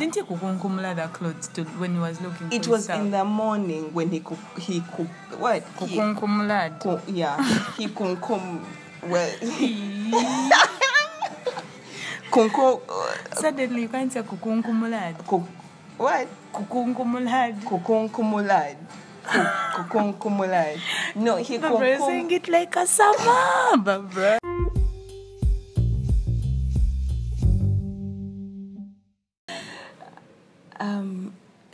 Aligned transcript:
Didn't 0.00 0.14
he 0.14 0.22
kukunkumula 0.22 0.94
the 0.96 1.08
clothes 1.08 1.48
to, 1.48 1.62
when 1.78 1.92
he 1.94 2.00
was 2.00 2.18
looking 2.22 2.50
It 2.50 2.66
was 2.66 2.86
himself? 2.86 3.00
in 3.04 3.10
the 3.10 3.22
morning 3.24 3.92
when 3.92 4.08
he 4.10 4.20
cook. 4.20 4.38
He 4.58 4.80
cook. 4.80 5.06
What? 5.38 5.62
He, 5.86 5.96
Kukunkumulad. 5.98 6.80
ku- 6.80 7.00
yeah. 7.12 7.36
He 7.76 7.86
kunkum. 7.88 8.64
Well. 9.06 9.30
Kunkum. 12.32 12.80
Suddenly 13.34 13.82
you 13.82 13.88
can't 13.88 14.10
say 14.12 14.22
kukunkumulad. 14.22 15.18
Kuk, 15.26 15.42
what? 15.98 16.28
Kukunkumulad. 16.54 17.62
Kukunkumulad. 17.64 18.76
Ku- 19.22 19.82
Kukunkumulad. 19.82 20.78
No, 21.16 21.36
he 21.36 21.58
kunkum. 21.58 21.98
saying 21.98 22.30
it 22.30 22.48
like 22.48 22.74
a 22.76 22.86
summer, 22.86 23.76
Barbara. 23.76 24.39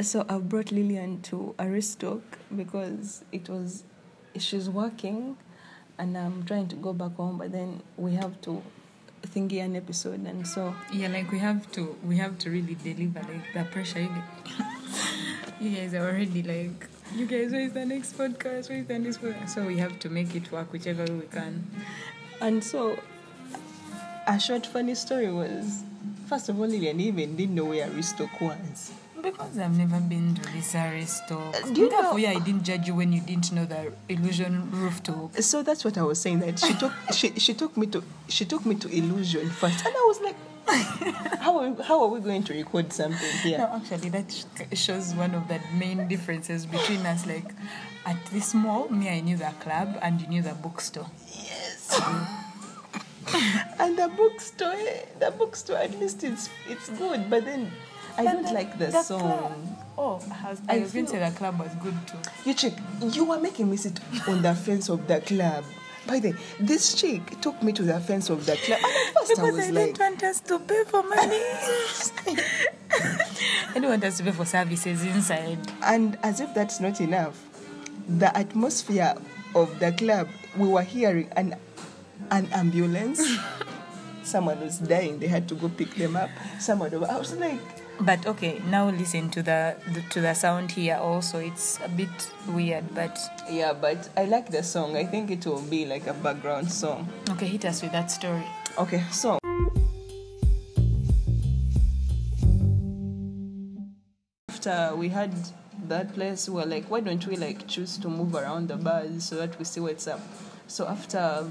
So 0.06 0.24
I 0.28 0.38
brought 0.38 0.70
Lillian 0.72 1.20
to 1.22 1.54
Aristoc 1.58 2.22
because 2.54 3.24
it 3.32 3.48
was 3.48 3.84
she's 4.38 4.68
working, 4.70 5.36
and 5.98 6.16
I'm 6.16 6.44
trying 6.44 6.68
to 6.68 6.76
go 6.76 6.92
back 6.92 7.16
home, 7.16 7.38
but 7.38 7.52
then 7.52 7.82
we 7.96 8.14
have 8.14 8.40
to 8.42 8.62
thingy 9.22 9.62
an 9.64 9.74
episode, 9.76 10.24
and 10.26 10.46
so 10.46 10.74
Yeah, 10.92 11.08
like 11.08 11.30
we 11.32 11.38
have 11.40 11.70
to, 11.72 11.96
we 12.04 12.16
have 12.18 12.38
to 12.38 12.50
really 12.50 12.76
deliver 12.82 13.20
like 13.20 13.52
the 13.54 13.64
pressure. 13.72 14.00
You, 14.00 14.10
you 15.60 15.76
guys 15.76 15.94
are 15.94 16.06
already 16.08 16.42
like, 16.42 16.86
you 17.14 17.26
guys, 17.26 17.50
where 17.52 17.62
is 17.62 17.72
the 17.72 17.84
next 17.84 18.16
podcast? 18.16 18.68
Where 18.68 18.78
is 18.78 18.86
the 18.86 18.98
next 18.98 19.20
podcast? 19.20 19.50
So 19.50 19.64
we 19.66 19.78
have 19.78 19.98
to 20.00 20.08
make 20.08 20.34
it 20.36 20.50
work 20.52 20.72
whichever 20.72 21.04
way 21.04 21.10
we 21.14 21.26
can. 21.26 21.66
and 22.40 22.62
so 22.62 22.98
a 24.26 24.38
short 24.38 24.66
funny 24.66 24.94
story 24.94 25.32
was 25.32 25.82
first 26.28 26.48
of 26.48 26.58
all 26.58 26.66
Lillian 26.66 27.00
even 27.00 27.36
didn't 27.36 27.54
know 27.54 27.64
where 27.66 27.86
Aristoc 27.88 28.40
was. 28.40 28.92
Because 29.32 29.58
I've 29.58 29.76
never 29.76 29.98
been 30.00 30.36
to 30.36 30.52
this 30.52 30.72
Aristoc. 30.74 31.54
Uh, 31.54 31.72
do 31.72 31.80
you 31.82 31.90
know- 31.90 32.16
yeah, 32.16 32.30
I 32.30 32.38
didn't 32.38 32.62
judge 32.62 32.86
you 32.86 32.94
when 32.94 33.12
you 33.12 33.20
didn't 33.20 33.50
know 33.50 33.64
the 33.64 33.92
illusion 34.08 34.70
roof 34.70 35.00
rooftop. 35.06 35.42
So 35.42 35.62
that's 35.64 35.84
what 35.84 35.98
I 35.98 36.02
was 36.02 36.20
saying. 36.20 36.38
That 36.40 36.58
she 36.60 36.74
took 36.74 36.92
she, 37.12 37.32
she 37.38 37.52
took 37.54 37.76
me 37.76 37.86
to 37.88 38.04
she 38.28 38.44
took 38.44 38.64
me 38.64 38.76
to 38.76 38.88
illusion 38.88 39.50
first, 39.50 39.84
and 39.84 39.94
I 39.94 40.04
was 40.06 40.20
like, 40.20 40.36
how 41.40 41.58
are 41.58 41.68
we, 41.70 41.82
how 41.82 42.02
are 42.04 42.08
we 42.08 42.20
going 42.20 42.44
to 42.44 42.52
record 42.54 42.92
something 42.92 43.32
here? 43.42 43.58
No, 43.58 43.80
actually, 43.82 44.10
that 44.10 44.44
shows 44.74 45.14
one 45.14 45.34
of 45.34 45.48
the 45.48 45.60
main 45.74 46.06
differences 46.08 46.66
between 46.66 47.04
us. 47.06 47.26
Like, 47.26 47.50
at 48.04 48.24
this 48.26 48.54
mall, 48.54 48.88
me, 48.88 49.08
I 49.08 49.20
knew 49.20 49.36
the 49.36 49.52
club, 49.60 49.98
and 50.02 50.20
you 50.20 50.28
knew 50.28 50.42
the 50.42 50.54
bookstore. 50.54 51.06
Yes. 51.28 52.00
and 53.80 53.98
the 53.98 54.08
bookstore, 54.16 54.76
the 55.18 55.30
bookstore, 55.32 55.78
at 55.78 55.98
least 55.98 56.22
it's 56.24 56.48
it's 56.68 56.88
good, 56.90 57.28
but 57.28 57.44
then 57.44 57.70
I 58.18 58.24
don't 58.24 58.44
the- 58.46 58.52
like 58.52 58.78
the, 58.78 58.86
the 58.86 59.02
song. 59.02 59.20
club- 59.20 59.82
Oh, 59.98 60.20
I 60.44 60.50
was, 60.50 60.60
I 60.68 60.76
I 60.76 60.78
was 60.80 60.92
going 60.92 61.06
to 61.06 61.12
say 61.12 61.18
the 61.18 61.34
club 61.34 61.58
was 61.58 61.72
good 61.82 61.94
too. 62.06 62.18
You 62.44 62.52
check, 62.52 62.74
you 63.00 63.24
were 63.24 63.38
making 63.40 63.70
me 63.70 63.78
sit 63.78 63.98
on 64.28 64.42
the 64.42 64.54
fence 64.54 64.90
of 64.90 65.06
the 65.08 65.20
club. 65.22 65.64
By 66.06 66.20
the 66.20 66.32
way, 66.32 66.36
this 66.60 66.94
chick 66.94 67.40
took 67.40 67.60
me 67.62 67.72
to 67.72 67.82
the 67.82 67.98
fence 68.00 68.28
of 68.30 68.44
the 68.46 68.56
club, 68.56 68.78
first 68.78 69.32
I 69.32 69.34
Because 69.34 69.52
was 69.52 69.58
I 69.66 69.70
like, 69.70 69.84
didn't 69.86 69.98
want 69.98 70.22
us 70.22 70.40
to 70.40 70.58
pay 70.60 70.84
for 70.84 71.02
money. 71.02 71.40
I 72.90 73.70
didn't 73.74 73.88
want 73.88 74.04
us 74.04 74.18
to 74.18 74.24
pay 74.24 74.30
for 74.32 74.44
services 74.44 75.02
inside. 75.04 75.58
and 75.82 76.18
as 76.22 76.40
if 76.40 76.52
that's 76.54 76.78
not 76.80 77.00
enough, 77.00 77.42
the 78.08 78.36
atmosphere 78.36 79.14
of 79.54 79.78
the 79.80 79.92
club, 79.92 80.28
we 80.56 80.68
were 80.68 80.82
hearing 80.82 81.28
an 81.36 81.56
an 82.30 82.46
ambulance. 82.52 83.22
Someone 84.22 84.60
was 84.60 84.78
dying; 84.78 85.18
they 85.20 85.26
had 85.28 85.48
to 85.48 85.54
go 85.54 85.68
pick 85.68 85.94
them 85.94 86.16
up. 86.16 86.30
Someone, 86.60 86.92
I 86.94 87.18
was 87.18 87.34
like. 87.36 87.60
But 88.00 88.26
okay, 88.26 88.60
now 88.68 88.90
listen 88.90 89.30
to 89.30 89.42
the, 89.42 89.76
the 89.92 90.02
to 90.10 90.20
the 90.20 90.34
sound 90.34 90.70
here. 90.72 90.96
Also, 90.96 91.38
it's 91.38 91.78
a 91.84 91.88
bit 91.88 92.30
weird, 92.48 92.84
but 92.94 93.18
Yeah, 93.50 93.72
but 93.72 94.08
I 94.16 94.24
like 94.26 94.50
the 94.50 94.62
song. 94.62 94.96
I 94.96 95.04
think 95.04 95.30
it 95.30 95.46
will 95.46 95.62
be 95.62 95.86
like 95.86 96.06
a 96.06 96.12
background 96.12 96.70
song. 96.70 97.08
okay, 97.30 97.46
hit 97.46 97.64
us 97.64 97.82
with 97.82 97.92
that 97.92 98.10
story. 98.10 98.44
Okay, 98.78 99.02
so 99.10 99.38
after 104.48 104.94
we 104.96 105.08
had 105.08 105.32
that 105.88 106.12
place, 106.14 106.48
we 106.48 106.56
were 106.56 106.66
like, 106.66 106.90
why 106.90 107.00
don't 107.00 107.26
we 107.26 107.36
like 107.36 107.66
choose 107.66 107.96
to 107.98 108.08
move 108.08 108.34
around 108.34 108.68
the 108.68 108.76
bars 108.76 109.24
so 109.24 109.36
that 109.36 109.58
we 109.58 109.64
see 109.64 109.80
what's 109.80 110.06
up? 110.06 110.20
So 110.66 110.86
after 110.86 111.46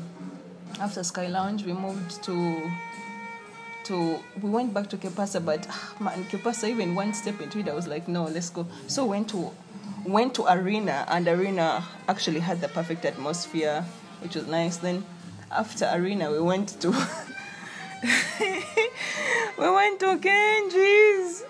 after 0.80 1.04
Sky 1.04 1.28
Lounge, 1.28 1.64
we 1.66 1.74
moved 1.74 2.22
to 2.24 2.72
to 3.86 4.20
we 4.42 4.50
went 4.50 4.74
back 4.74 4.90
to 4.90 4.98
Kepasa, 4.98 5.44
but 5.44 5.66
ah, 5.70 5.94
man, 6.00 6.26
Kepasa 6.26 6.70
even 6.70 6.96
one 6.96 7.14
step 7.14 7.40
into 7.42 7.60
it, 7.60 7.70
I 7.70 7.74
was 7.74 7.88
like, 7.88 8.08
no, 8.08 8.26
let's 8.26 8.50
go. 8.50 8.66
So 8.88 9.06
went 9.06 9.30
to 9.30 9.52
went 10.06 10.36
to 10.36 10.46
Arena, 10.52 11.06
and 11.08 11.28
Arena 11.28 11.84
actually 12.08 12.40
had 12.40 12.62
the 12.62 12.68
perfect 12.68 13.06
atmosphere, 13.06 13.84
which 14.22 14.36
was 14.36 14.48
nice. 14.48 14.78
Then 14.78 15.04
after 15.52 15.86
Arena, 15.94 16.32
we 16.32 16.40
went 16.40 16.80
to 16.82 16.90
we 19.60 19.70
went 19.70 20.00
to 20.02 20.18
Kenji's 20.18 21.44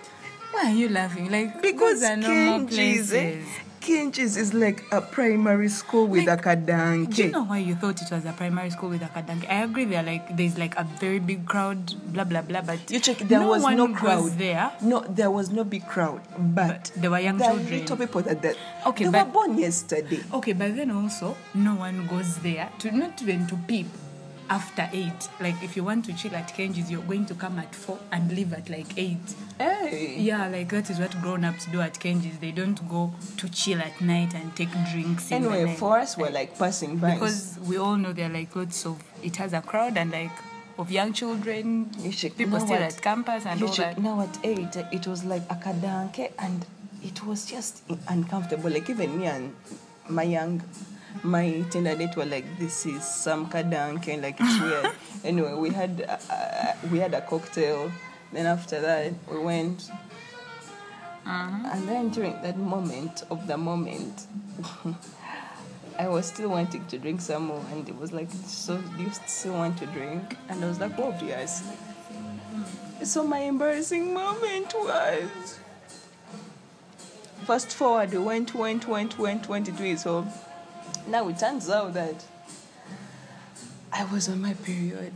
Why 0.51 0.71
are 0.71 0.73
you 0.73 0.89
laughing? 0.89 1.31
Like 1.31 1.61
because 1.61 2.03
are 2.03 2.15
normal 2.15 2.67
Kenji's, 2.67 3.13
eh, 3.13 3.33
places. 3.33 3.47
Kenji's 3.85 4.35
is 4.35 4.51
like 4.55 4.83
a 4.91 4.99
primary 4.99 5.69
school 5.69 6.07
with 6.07 6.25
Like, 6.25 6.43
a 6.43 6.55
kadanke. 6.55 7.13
Do 7.15 7.23
you 7.25 7.29
know 7.31 7.43
why 7.43 7.59
you 7.59 7.75
thought 7.75 8.01
it 8.01 8.09
was 8.09 8.25
a 8.25 8.33
primary 8.33 8.71
school 8.71 8.89
with 8.89 9.03
a 9.03 9.05
kadanke? 9.05 9.47
I 9.47 9.61
agree. 9.61 9.85
There 9.85 10.01
like 10.01 10.35
there's 10.35 10.57
like 10.57 10.75
a 10.75 10.85
very 10.99 11.19
big 11.19 11.45
crowd, 11.45 11.93
blah 12.11 12.23
blah 12.23 12.41
blah. 12.41 12.61
But 12.61 12.89
You 12.89 12.99
check, 12.99 13.19
there 13.19 13.39
no 13.39 13.49
was 13.49 13.61
no 13.61 13.93
crowd 13.93 14.31
there. 14.39 14.71
No, 14.81 15.01
there 15.07 15.29
was 15.29 15.51
no 15.51 15.63
big 15.63 15.85
crowd, 15.87 16.19
but, 16.35 16.67
But 16.67 16.91
there 16.95 17.11
were 17.11 17.19
young 17.19 17.37
the 17.37 17.45
children. 17.45 17.79
little 17.81 17.97
people 17.97 18.21
that, 18.23 18.41
that 18.41 18.57
Okay, 18.87 19.05
they 19.05 19.11
but- 19.11 19.27
were 19.27 19.33
born 19.33 19.57
yesterday. 19.59 20.19
Okay, 20.33 20.53
but 20.53 20.75
then 20.75 20.89
also 20.89 21.37
no 21.53 21.75
one 21.75 22.07
goes 22.07 22.37
there 22.39 22.69
to 22.79 22.91
not 22.91 23.21
even 23.21 23.45
to 23.47 23.55
peep 23.67 23.85
after 24.49 24.89
eight. 24.93 25.29
Like 25.39 25.55
if 25.63 25.75
you 25.75 25.83
want 25.83 26.05
to 26.05 26.13
chill 26.13 26.35
at 26.35 26.49
Kenji's, 26.55 26.91
you're 26.91 27.01
going 27.03 27.25
to 27.27 27.33
come 27.35 27.57
at 27.59 27.73
four 27.73 27.99
and 28.11 28.31
leave 28.31 28.53
at 28.53 28.69
like 28.69 28.97
eight. 28.97 29.17
Hey, 29.57 30.15
Yeah, 30.19 30.47
like 30.47 30.69
that 30.69 30.89
is 30.89 30.99
what 30.99 31.19
grown-ups 31.21 31.65
do 31.67 31.81
at 31.81 31.93
Kenji's. 31.95 32.37
They 32.39 32.51
don't 32.51 32.87
go 32.89 33.13
to 33.37 33.49
chill 33.49 33.79
at 33.81 33.99
night 34.01 34.33
and 34.35 34.55
take 34.55 34.71
drinks. 34.91 35.31
in 35.31 35.43
the 35.43 35.49
anyway, 35.49 35.75
for 35.75 35.97
us, 35.97 36.17
we're 36.17 36.29
like 36.29 36.57
passing 36.59 36.97
by. 36.97 37.13
because 37.13 37.57
we 37.63 37.77
all 37.77 37.95
know 37.97 38.13
there 38.13 38.29
are 38.29 38.33
like 38.33 38.55
lots 38.55 38.85
of 38.85 39.01
it 39.23 39.35
has 39.37 39.53
a 39.53 39.61
crowd 39.61 39.97
and 39.97 40.11
like 40.11 40.31
of 40.77 40.91
young 40.91 41.13
children, 41.13 41.89
You 41.99 42.11
check, 42.11 42.35
people 42.35 42.59
still 42.59 42.71
what? 42.71 42.81
at 42.81 43.01
campus 43.01 43.45
and 43.45 43.63
all 43.63 43.69
check, 43.69 43.95
that. 43.95 44.01
now 44.01 44.19
at 44.21 44.37
eight, 44.43 44.75
uh, 44.75 44.83
it 44.91 45.07
was 45.07 45.23
like 45.23 45.43
a 45.49 45.55
kadanke, 45.55 46.33
and 46.37 46.65
it 47.01 47.23
was 47.25 47.45
just 47.45 47.81
uncomfortable. 48.09 48.69
Like 48.69 48.89
even 48.89 49.17
me 49.17 49.25
and 49.27 49.55
my 50.09 50.23
young, 50.23 50.61
my 51.23 51.65
Tinder 51.69 51.95
date 51.95 52.15
were 52.15 52.25
like, 52.25 52.45
"This 52.57 52.85
is 52.85 53.03
some 53.03 53.49
kadanke," 53.49 54.21
like 54.21 54.37
it's 54.39 54.61
weird. 54.61 54.91
anyway, 55.23 55.53
we 55.53 55.69
had 55.69 56.05
uh, 56.07 56.33
uh, 56.33 56.73
we 56.91 56.99
had 56.99 57.13
a 57.13 57.21
cocktail. 57.21 57.91
Then 58.31 58.45
after 58.45 58.81
that, 58.81 59.13
we 59.31 59.39
went. 59.39 59.89
And 61.27 61.87
then 61.89 62.09
during 62.09 62.33
that 62.43 62.57
moment 62.57 63.23
of 63.31 63.47
the 63.47 63.57
moment, 63.57 64.27
I 65.99 66.07
was 66.07 66.27
still 66.27 66.49
wanting 66.49 66.85
to 66.87 66.97
drink 66.99 67.21
some 67.21 67.47
more, 67.47 67.65
and 67.71 67.87
it 67.89 67.97
was 67.97 68.11
like, 68.11 68.29
"So 68.45 68.77
do 68.77 69.03
you 69.03 69.11
still 69.25 69.53
want 69.53 69.77
to 69.79 69.85
drink?" 69.87 70.37
And 70.49 70.63
I 70.63 70.67
was 70.67 70.79
like, 70.79 70.97
"Oh 70.99 71.15
yes." 71.23 71.63
So 73.03 73.23
my 73.25 73.39
embarrassing 73.39 74.13
moment 74.13 74.73
was 74.73 75.59
fast 77.45 77.71
forward, 77.71 78.11
we 78.11 78.17
went, 78.17 78.55
went, 78.55 78.87
went, 78.87 79.19
went, 79.19 79.47
went 79.47 79.69
it. 79.69 79.99
So 79.99 80.25
now 81.07 81.27
it 81.27 81.39
turns 81.39 81.69
out 81.69 81.93
that 81.93 82.23
I 83.91 84.03
was 84.05 84.27
on 84.29 84.41
my 84.41 84.53
period. 84.53 85.13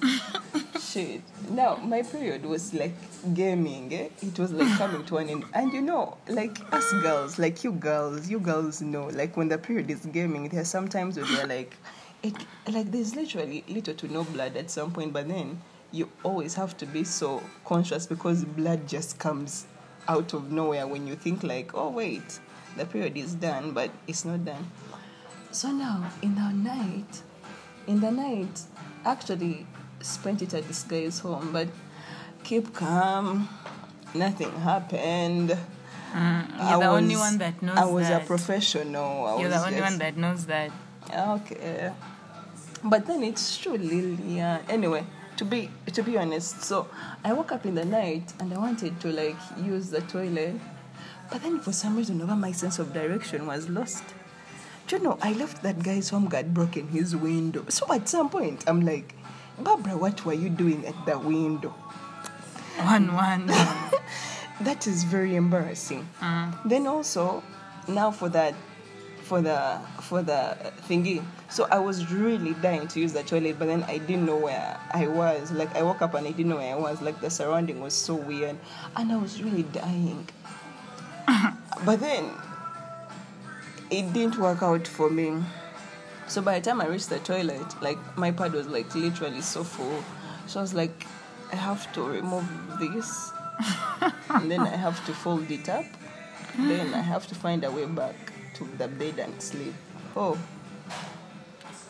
Shit. 0.80 1.22
Now 1.50 1.76
my 1.76 2.02
period 2.02 2.44
was 2.44 2.72
like 2.74 2.94
gaming. 3.34 3.92
Eh? 3.92 4.08
It 4.22 4.38
was 4.38 4.52
like 4.52 4.76
coming 4.78 5.04
to 5.06 5.16
an 5.18 5.28
end. 5.28 5.44
And 5.54 5.72
you 5.72 5.80
know, 5.80 6.16
like 6.28 6.58
us 6.72 6.90
girls, 7.02 7.38
like 7.38 7.64
you 7.64 7.72
girls, 7.72 8.28
you 8.28 8.38
girls 8.38 8.80
know, 8.80 9.06
like 9.06 9.36
when 9.36 9.48
the 9.48 9.58
period 9.58 9.90
is 9.90 10.06
gaming, 10.06 10.48
there 10.48 10.60
are 10.60 10.64
sometimes 10.64 11.16
where 11.16 11.26
they're 11.26 11.46
like, 11.46 11.76
it 12.22 12.34
like 12.68 12.90
there's 12.92 13.16
literally 13.16 13.64
little 13.68 13.94
to 13.94 14.12
no 14.12 14.24
blood 14.24 14.56
at 14.56 14.70
some 14.70 14.90
point, 14.90 15.12
but 15.12 15.28
then 15.28 15.60
you 15.92 16.08
always 16.22 16.54
have 16.54 16.76
to 16.76 16.86
be 16.86 17.04
so 17.04 17.42
conscious 17.64 18.06
because 18.06 18.44
blood 18.44 18.86
just 18.86 19.18
comes 19.18 19.66
out 20.08 20.32
of 20.34 20.52
nowhere 20.52 20.86
when 20.86 21.06
you 21.06 21.16
think 21.16 21.42
like, 21.42 21.74
oh 21.74 21.90
wait, 21.90 22.40
the 22.76 22.84
period 22.84 23.16
is 23.16 23.34
done, 23.34 23.72
but 23.72 23.90
it's 24.06 24.24
not 24.24 24.44
done. 24.44 24.70
So 25.50 25.70
now 25.72 26.10
in 26.22 26.34
the 26.34 26.50
night, 26.52 27.22
in 27.86 28.00
the 28.00 28.10
night, 28.10 28.60
actually 29.04 29.66
spent 30.00 30.42
it 30.42 30.52
at 30.54 30.66
this 30.68 30.82
guy's 30.82 31.18
home, 31.20 31.50
but 31.52 31.68
keep 32.44 32.74
calm, 32.74 33.48
nothing 34.14 34.50
happened. 34.60 35.56
Mm, 36.12 36.70
you're 36.70 36.80
the 36.80 36.88
only 36.88 37.16
one 37.16 37.38
that 37.38 37.60
knows 37.62 37.74
that. 37.74 37.82
I 37.84 37.86
was 37.86 38.08
that. 38.08 38.22
a 38.22 38.26
professional. 38.26 39.26
I 39.26 39.40
You're 39.40 39.48
was 39.50 39.58
the 39.58 39.66
only 39.66 39.78
just- 39.78 39.90
one 39.90 39.98
that 39.98 40.16
knows 40.16 40.46
that. 40.46 40.70
Okay. 41.14 41.92
But 42.84 43.06
then 43.06 43.22
it's 43.22 43.56
true, 43.58 43.76
Lillian. 43.76 44.60
Anyway, 44.68 45.04
to 45.36 45.44
be 45.44 45.70
to 45.92 46.02
be 46.02 46.16
honest. 46.18 46.62
So 46.62 46.88
I 47.24 47.32
woke 47.32 47.52
up 47.52 47.64
in 47.66 47.74
the 47.74 47.84
night 47.84 48.32
and 48.40 48.52
I 48.52 48.58
wanted 48.58 49.00
to 49.00 49.08
like 49.08 49.36
use 49.62 49.90
the 49.90 50.00
toilet, 50.02 50.56
but 51.30 51.42
then 51.42 51.60
for 51.60 51.72
some 51.72 51.96
reason, 51.96 52.20
over 52.22 52.36
my 52.36 52.52
sense 52.52 52.78
of 52.78 52.92
direction 52.92 53.46
was 53.46 53.68
lost. 53.68 54.04
Do 54.86 54.96
you 54.96 55.02
know? 55.02 55.18
I 55.20 55.32
left 55.32 55.62
that 55.62 55.82
guy's 55.82 56.10
home 56.10 56.26
guard 56.26 56.54
broken 56.54 56.88
his 56.88 57.16
window. 57.16 57.64
So 57.68 57.92
at 57.92 58.08
some 58.08 58.30
point, 58.30 58.64
I'm 58.66 58.82
like, 58.82 59.14
Barbara, 59.58 59.96
what 59.96 60.24
were 60.24 60.34
you 60.34 60.48
doing 60.48 60.86
at 60.86 60.94
the 61.06 61.18
window? 61.18 61.70
One, 62.82 63.14
one. 63.14 63.50
That 64.60 64.86
is 64.86 65.04
very 65.04 65.36
embarrassing. 65.36 66.08
Mm. 66.20 66.56
Then 66.64 66.86
also, 66.86 67.42
now 67.88 68.10
for 68.10 68.30
that, 68.30 68.54
for 69.20 69.42
the 69.42 69.78
for 70.00 70.22
the 70.22 70.56
thingy. 70.88 71.22
So 71.50 71.68
I 71.70 71.78
was 71.78 72.10
really 72.10 72.54
dying 72.54 72.88
to 72.88 73.00
use 73.00 73.12
the 73.12 73.22
toilet, 73.22 73.58
but 73.58 73.66
then 73.66 73.82
I 73.84 73.98
didn't 73.98 74.24
know 74.24 74.38
where 74.38 74.80
I 74.94 75.08
was. 75.08 75.52
Like 75.52 75.74
I 75.76 75.82
woke 75.82 76.00
up 76.00 76.14
and 76.14 76.26
I 76.26 76.30
didn't 76.30 76.48
know 76.48 76.56
where 76.56 76.74
I 76.74 76.78
was. 76.78 77.02
Like 77.02 77.20
the 77.20 77.28
surrounding 77.28 77.80
was 77.80 77.92
so 77.92 78.14
weird, 78.14 78.56
and 78.96 79.12
I 79.12 79.16
was 79.16 79.42
really 79.42 79.64
dying. 79.64 80.26
but 81.84 82.00
then 82.00 82.30
it 83.90 84.12
didn't 84.12 84.38
work 84.38 84.62
out 84.62 84.86
for 84.86 85.10
me. 85.10 85.42
So 86.28 86.42
by 86.42 86.58
the 86.58 86.64
time 86.64 86.80
I 86.80 86.86
reached 86.86 87.08
the 87.08 87.20
toilet, 87.20 87.80
like 87.80 87.98
my 88.16 88.32
pad 88.32 88.52
was 88.52 88.66
like 88.66 88.92
literally 88.94 89.40
so 89.42 89.62
full. 89.62 90.02
So 90.46 90.60
I 90.60 90.62
was 90.62 90.74
like, 90.74 91.06
I 91.52 91.56
have 91.56 91.92
to 91.92 92.02
remove 92.02 92.48
this, 92.80 93.30
and 94.30 94.50
then 94.50 94.60
I 94.60 94.76
have 94.76 95.04
to 95.06 95.14
fold 95.14 95.50
it 95.50 95.68
up. 95.68 95.84
Then 96.58 96.94
I 96.94 97.00
have 97.00 97.26
to 97.28 97.34
find 97.34 97.62
a 97.64 97.70
way 97.70 97.84
back 97.84 98.14
to 98.54 98.64
the 98.78 98.88
bed 98.88 99.18
and 99.18 99.40
sleep. 99.40 99.74
Oh. 100.16 100.38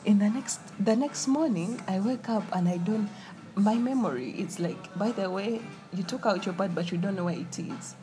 In 0.05 0.19
the 0.19 0.29
next 0.29 0.61
the 0.79 0.95
next 0.95 1.27
morning, 1.27 1.81
I 1.89 2.01
wake 2.01 2.29
up 2.29 2.45
and 2.53 2.69
I 2.69 2.77
don't. 2.77 3.09
My 3.55 3.77
memory 3.77 4.33
it's 4.37 4.59
like, 4.61 4.99
by 4.99 5.13
the 5.13 5.31
way, 5.31 5.63
you 5.95 6.03
took 6.03 6.27
out 6.27 6.45
your 6.45 6.55
pad, 6.55 6.75
but 6.75 6.93
you 6.93 6.99
don't 6.99 7.17
know 7.17 7.25
where 7.25 7.39
it 7.39 7.59
is. 7.59 7.95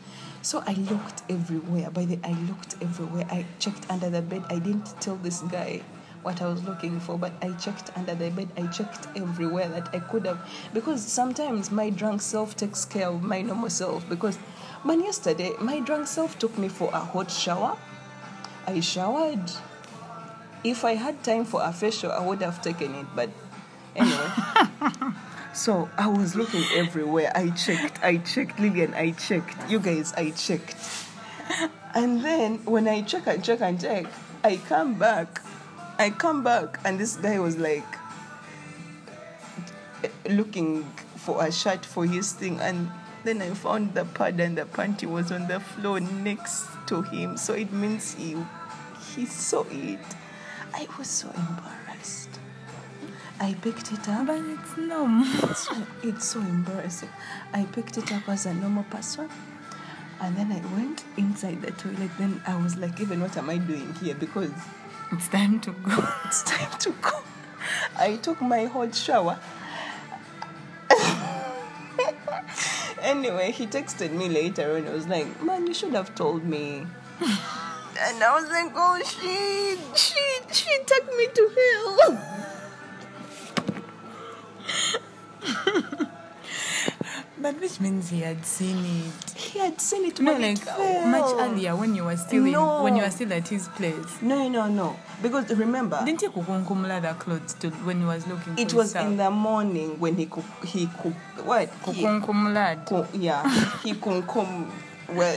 So 0.44 0.62
I 0.68 0.74
looked 0.74 1.24
everywhere. 1.30 1.90
By 1.90 2.04
the 2.04 2.20
I 2.22 2.34
looked 2.50 2.76
everywhere. 2.82 3.26
I 3.32 3.46
checked 3.60 3.90
under 3.90 4.10
the 4.10 4.22
bed. 4.22 4.44
I 4.50 4.60
didn't 4.60 4.94
tell 5.00 5.16
this 5.16 5.40
guy 5.44 5.82
what 6.22 6.42
I 6.42 6.48
was 6.48 6.62
looking 6.66 7.00
for, 7.00 7.18
but 7.18 7.32
I 7.42 7.52
checked 7.52 7.92
under 7.96 8.14
the 8.14 8.30
bed. 8.30 8.50
I 8.58 8.68
checked 8.68 9.08
everywhere 9.16 9.70
that 9.70 9.88
I 9.94 10.00
could 10.00 10.26
have, 10.26 10.40
because 10.74 11.02
sometimes 11.02 11.72
my 11.72 11.90
drunk 11.90 12.22
self 12.22 12.58
takes 12.58 12.84
care 12.84 13.08
of 13.08 13.24
my 13.24 13.42
normal 13.42 13.70
self. 13.70 14.08
Because, 14.10 14.38
man, 14.84 15.02
yesterday 15.02 15.52
my 15.62 15.80
drunk 15.80 16.08
self 16.08 16.38
took 16.38 16.58
me 16.58 16.68
for 16.68 16.90
a 16.92 17.00
hot 17.00 17.32
shower. 17.32 17.78
I 18.68 18.82
showered. 18.82 19.50
If 20.66 20.84
I 20.84 20.96
had 20.96 21.24
time 21.24 21.46
for 21.46 21.62
a 21.64 21.72
facial, 21.72 22.12
I 22.12 22.20
would 22.20 22.42
have 22.42 22.62
taken 22.62 22.96
it, 22.96 23.06
but 23.16 23.30
anyway. 23.96 24.28
So 25.54 25.90
I 25.98 26.08
was 26.08 26.36
looking 26.36 26.64
everywhere. 26.74 27.32
I 27.36 27.52
checked, 27.52 28.04
I 28.04 28.18
checked, 28.18 28.60
Lillian, 28.60 28.94
I 28.96 29.12
checked. 29.12 29.70
You 29.70 29.80
guys, 29.80 30.12
I 30.14 30.32
checked. 30.32 30.76
And 31.94 32.26
then 32.26 32.58
when 32.66 32.88
I 32.88 33.04
check 33.04 33.28
and 33.28 33.44
check 33.44 33.62
and 33.62 33.80
check, 33.80 34.08
I 34.44 34.58
come 34.58 34.96
back. 34.96 35.42
I 36.00 36.10
come 36.10 36.44
back, 36.44 36.80
and 36.84 37.00
this 37.00 37.18
guy 37.18 37.38
was 37.38 37.58
like 37.58 37.86
looking 40.28 40.84
for 41.18 41.46
a 41.46 41.52
shirt 41.52 41.86
for 41.86 42.06
his 42.06 42.34
thing. 42.34 42.60
And 42.60 42.90
then 43.24 43.42
I 43.42 43.52
found 43.52 43.94
the 43.94 44.06
pad, 44.06 44.40
and 44.40 44.58
the 44.58 44.66
panty 44.66 45.08
was 45.08 45.32
on 45.32 45.48
the 45.48 45.60
floor 45.60 46.00
next 46.00 46.66
to 46.88 47.04
him. 47.04 47.38
So 47.38 47.54
it 47.54 47.72
means 47.72 48.16
he, 48.16 48.36
he 49.14 49.28
saw 49.28 49.64
it. 49.70 50.00
I 50.74 50.88
was 50.98 51.08
so 51.08 51.30
embarrassed. 51.30 52.40
I 53.40 53.54
picked 53.62 53.92
it 53.92 54.08
up. 54.10 54.28
but 54.28 54.40
it's 54.40 54.78
normal. 54.78 55.26
It's 55.50 55.68
so, 55.68 55.76
it's 56.04 56.26
so 56.26 56.40
embarrassing. 56.40 57.10
I 57.54 57.66
picked 57.66 57.98
it 57.98 58.12
up 58.12 58.28
as 58.30 58.46
a 58.46 58.54
normal 58.54 58.84
person. 58.84 59.30
And 60.22 60.38
then 60.38 60.52
I 60.52 60.62
went 60.76 61.04
inside 61.18 61.62
the 61.62 61.72
toilet. 61.72 62.12
Then 62.18 62.42
I 62.48 62.56
was 62.56 62.78
like, 62.78 63.02
even 63.02 63.22
what 63.22 63.36
am 63.38 63.50
I 63.50 63.58
doing 63.58 63.94
here? 63.96 64.16
Because 64.16 64.52
It's 65.12 65.28
time 65.28 65.60
to 65.62 65.72
go. 65.72 66.08
it's 66.26 66.44
time 66.44 66.80
to 66.80 66.92
go. 67.02 67.20
I 67.98 68.16
took 68.18 68.42
my 68.42 68.66
hot 68.66 68.96
shower. 68.96 69.38
anyway, 73.02 73.52
he 73.52 73.68
texted 73.68 74.12
me 74.12 74.30
later 74.30 74.78
and 74.78 74.88
I 74.88 74.94
was 74.94 75.08
like, 75.08 75.42
Man, 75.44 75.68
you 75.68 75.74
should 75.74 75.94
have 75.94 76.16
told 76.16 76.46
me. 76.46 76.88
and 77.20 78.24
I 78.24 78.40
was 78.40 78.50
like, 78.50 78.72
Oh, 78.76 78.98
shit, 79.04 79.80
shit, 79.98 80.56
she 80.56 80.78
took 80.86 81.18
me 81.18 81.28
to 81.28 81.52
hell. 81.58 82.33
But 87.44 87.60
which 87.60 87.82
means 87.82 88.10
he 88.10 88.22
had 88.22 88.46
seen 88.46 88.78
it. 88.86 89.38
He 89.38 89.60
had 89.60 89.80
seen 89.82 90.06
it 90.06 90.18
No, 90.22 90.32
like 90.32 90.44
it 90.54 90.60
fell. 90.60 91.08
much 91.08 91.36
earlier 91.38 91.76
when 91.76 91.94
you 91.94 92.06
were 92.06 92.16
still 92.16 92.46
in, 92.46 92.54
when 92.84 92.96
you 92.96 93.04
were 93.04 93.12
still 93.12 93.34
at 93.34 93.46
his 93.50 93.68
place. 93.68 94.22
No, 94.22 94.48
no, 94.48 94.68
no. 94.70 94.96
Because 95.22 95.50
remember, 95.54 96.02
Didn't 96.06 96.22
he 96.22 96.28
kukunkumula 96.30 97.02
the 97.02 97.14
clothes 97.16 97.54
to 97.56 97.70
when 97.84 98.00
he 98.00 98.06
was 98.06 98.26
looking 98.28 98.58
it 98.58 98.74
was 98.74 98.92
stuff? 98.92 99.06
in 99.08 99.18
the 99.18 99.30
morning 99.30 100.00
when 100.00 100.16
he 100.16 100.26
cook. 100.28 100.46
He 100.66 100.88
cook 100.88 101.14
what? 101.44 101.68
He, 101.92 102.02
kukunkumulad. 102.04 102.86
co- 102.88 103.08
yeah, 103.14 103.44
he 103.84 103.94
come. 103.96 104.72
Well, 105.14 105.36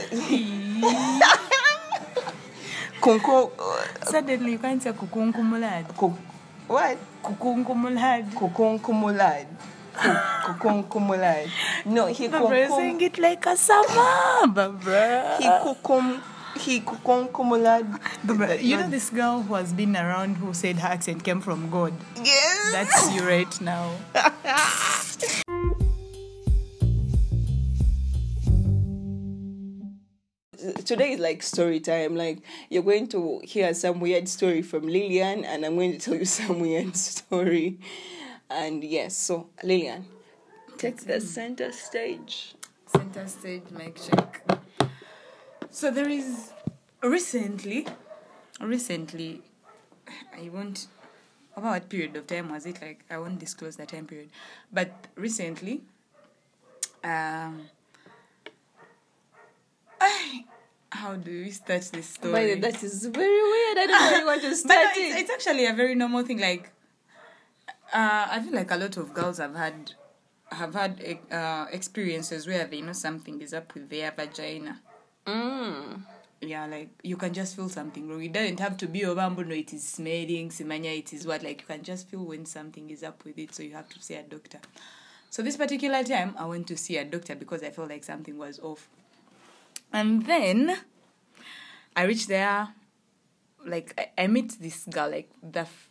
kunko. 3.01 3.51
Uh, 3.59 4.05
Suddenly 4.11 4.53
you 4.53 4.59
can't 4.59 4.81
say 4.81 4.91
kukunkumulad. 4.93 5.93
cook, 5.97 6.13
what? 6.67 6.97
Kukunkumulad. 7.21 8.31
Kukunkumulad. 8.33 9.47
No, 11.85 12.07
he 12.07 12.27
Barbara, 12.27 12.59
you're 12.59 12.69
saying 12.69 12.99
kukum. 12.99 13.01
it 13.03 13.17
like 13.19 13.45
a 13.45 13.57
sama, 13.57 14.51
Barbara. 14.53 15.37
He 15.39 15.45
kukum. 15.45 16.21
He 16.57 16.81
kukunkumulad. 16.81 17.99
Barbara, 18.23 18.57
you 18.57 18.77
know 18.77 18.89
this 18.89 19.09
girl 19.09 19.41
who 19.41 19.53
has 19.55 19.73
been 19.73 19.95
around 19.95 20.37
who 20.37 20.53
said 20.53 20.77
her 20.77 20.87
accent 20.87 21.23
came 21.23 21.41
from 21.41 21.69
God. 21.69 21.93
Yes. 22.23 22.71
That's 22.71 23.13
you 23.13 23.21
right 23.27 23.61
now. 23.61 23.91
today 30.87 31.13
is 31.13 31.19
like 31.19 31.43
story 31.43 31.79
time. 31.79 32.15
Like 32.15 32.39
you're 32.69 32.83
going 32.83 33.07
to 33.09 33.41
hear 33.43 33.73
some 33.73 33.99
weird 33.99 34.27
story 34.27 34.61
from 34.61 34.87
Lillian, 34.87 35.45
and 35.45 35.65
I'm 35.65 35.75
going 35.75 35.91
to 35.91 35.99
tell 35.99 36.15
you 36.15 36.25
some 36.39 36.59
weird 36.59 36.95
story. 36.95 37.79
And 38.49 38.83
yes, 38.83 39.17
so 39.17 39.47
Lillian, 39.63 40.05
take 40.77 40.97
the 41.05 41.19
center 41.19 41.71
stage. 41.71 42.55
Center 42.87 43.27
stage 43.27 43.63
mic 43.71 43.95
check. 44.01 44.41
So 45.69 45.91
there 45.91 46.07
is 46.09 46.51
recently, 47.03 47.85
recently, 48.61 49.41
I 50.35 50.49
won't. 50.49 50.87
About 51.55 51.71
what 51.71 51.89
period 51.89 52.15
of 52.15 52.27
time 52.27 52.49
was 52.49 52.65
it? 52.67 52.79
Like 52.81 53.03
I 53.09 53.17
won't 53.17 53.39
disclose 53.39 53.75
the 53.77 53.85
time 53.87 54.05
period, 54.05 54.29
but 54.71 54.91
recently, 55.15 55.81
um, 57.03 57.61
I, 59.99 60.45
how 60.91 61.15
do 61.15 61.31
we 61.43 61.49
start 61.51 61.81
this 61.91 62.09
story? 62.09 62.31
By 62.31 62.41
the 62.41 62.53
way, 62.53 62.59
that 62.59 62.83
is 62.83 63.05
very 63.05 63.41
weird. 63.43 63.77
I 63.79 63.85
don't 63.87 63.91
know 63.91 63.97
how 63.97 64.17
you 64.19 64.25
want 64.25 64.41
to 64.43 64.49
But 64.49 64.57
start 64.57 64.77
no, 64.83 64.89
it's, 65.01 65.15
it. 65.15 65.19
it's 65.21 65.29
actually 65.31 65.65
a 65.65 65.73
very 65.73 65.95
normal 65.95 66.23
thing. 66.23 66.39
Like, 66.39 66.69
uh, 67.93 68.27
I 68.31 68.41
feel 68.41 68.53
like 68.53 68.71
a 68.71 68.77
lot 68.77 68.97
of 68.97 69.13
girls 69.13 69.37
have 69.37 69.55
had 69.55 69.93
have 70.51 70.73
had 70.73 71.19
uh, 71.31 71.65
experiences 71.71 72.47
where 72.47 72.65
they 72.65 72.81
know 72.81 72.93
something 72.93 73.41
is 73.41 73.53
up 73.53 73.73
with 73.73 73.89
their 73.89 74.11
vagina. 74.11 74.81
Mm. 75.25 76.01
Yeah, 76.39 76.67
like 76.67 76.89
you 77.03 77.17
can 77.17 77.33
just 77.33 77.55
feel 77.55 77.67
something 77.67 78.07
wrong. 78.07 78.23
It 78.23 78.31
doesn't 78.33 78.59
have 78.59 78.77
to 78.77 78.87
be 78.87 79.01
obambo. 79.01 79.45
No, 79.45 79.55
it 79.55 79.73
is 79.73 79.87
smelling. 79.87 80.49
Simanya, 80.49 80.97
it 80.97 81.11
is 81.13 81.25
what. 81.25 81.43
Like 81.43 81.61
you 81.61 81.67
can 81.67 81.83
just 81.83 82.07
feel 82.09 82.23
when 82.23 82.45
something 82.45 82.89
is 82.89 83.03
up 83.03 83.23
with 83.25 83.37
it. 83.37 83.53
So 83.53 83.63
you 83.63 83.73
have 83.73 83.89
to 83.89 84.01
see 84.01 84.13
a 84.15 84.23
doctor. 84.23 84.59
So 85.29 85.41
this 85.41 85.57
particular 85.57 86.03
time, 86.03 86.35
I 86.37 86.45
went 86.45 86.67
to 86.67 86.77
see 86.77 86.97
a 86.97 87.03
doctor 87.05 87.35
because 87.35 87.63
I 87.63 87.71
felt 87.71 87.89
like 87.89 88.03
something 88.03 88.37
was 88.37 88.59
off. 88.59 88.87
And 89.91 90.25
then 90.25 90.77
I 91.95 92.03
reached 92.03 92.27
there. 92.27 92.69
Like 93.65 93.93
I, 94.17 94.23
I 94.23 94.27
met 94.27 94.49
this 94.59 94.85
girl. 94.85 95.09
Like 95.09 95.29
the, 95.41 95.61
f- 95.61 95.89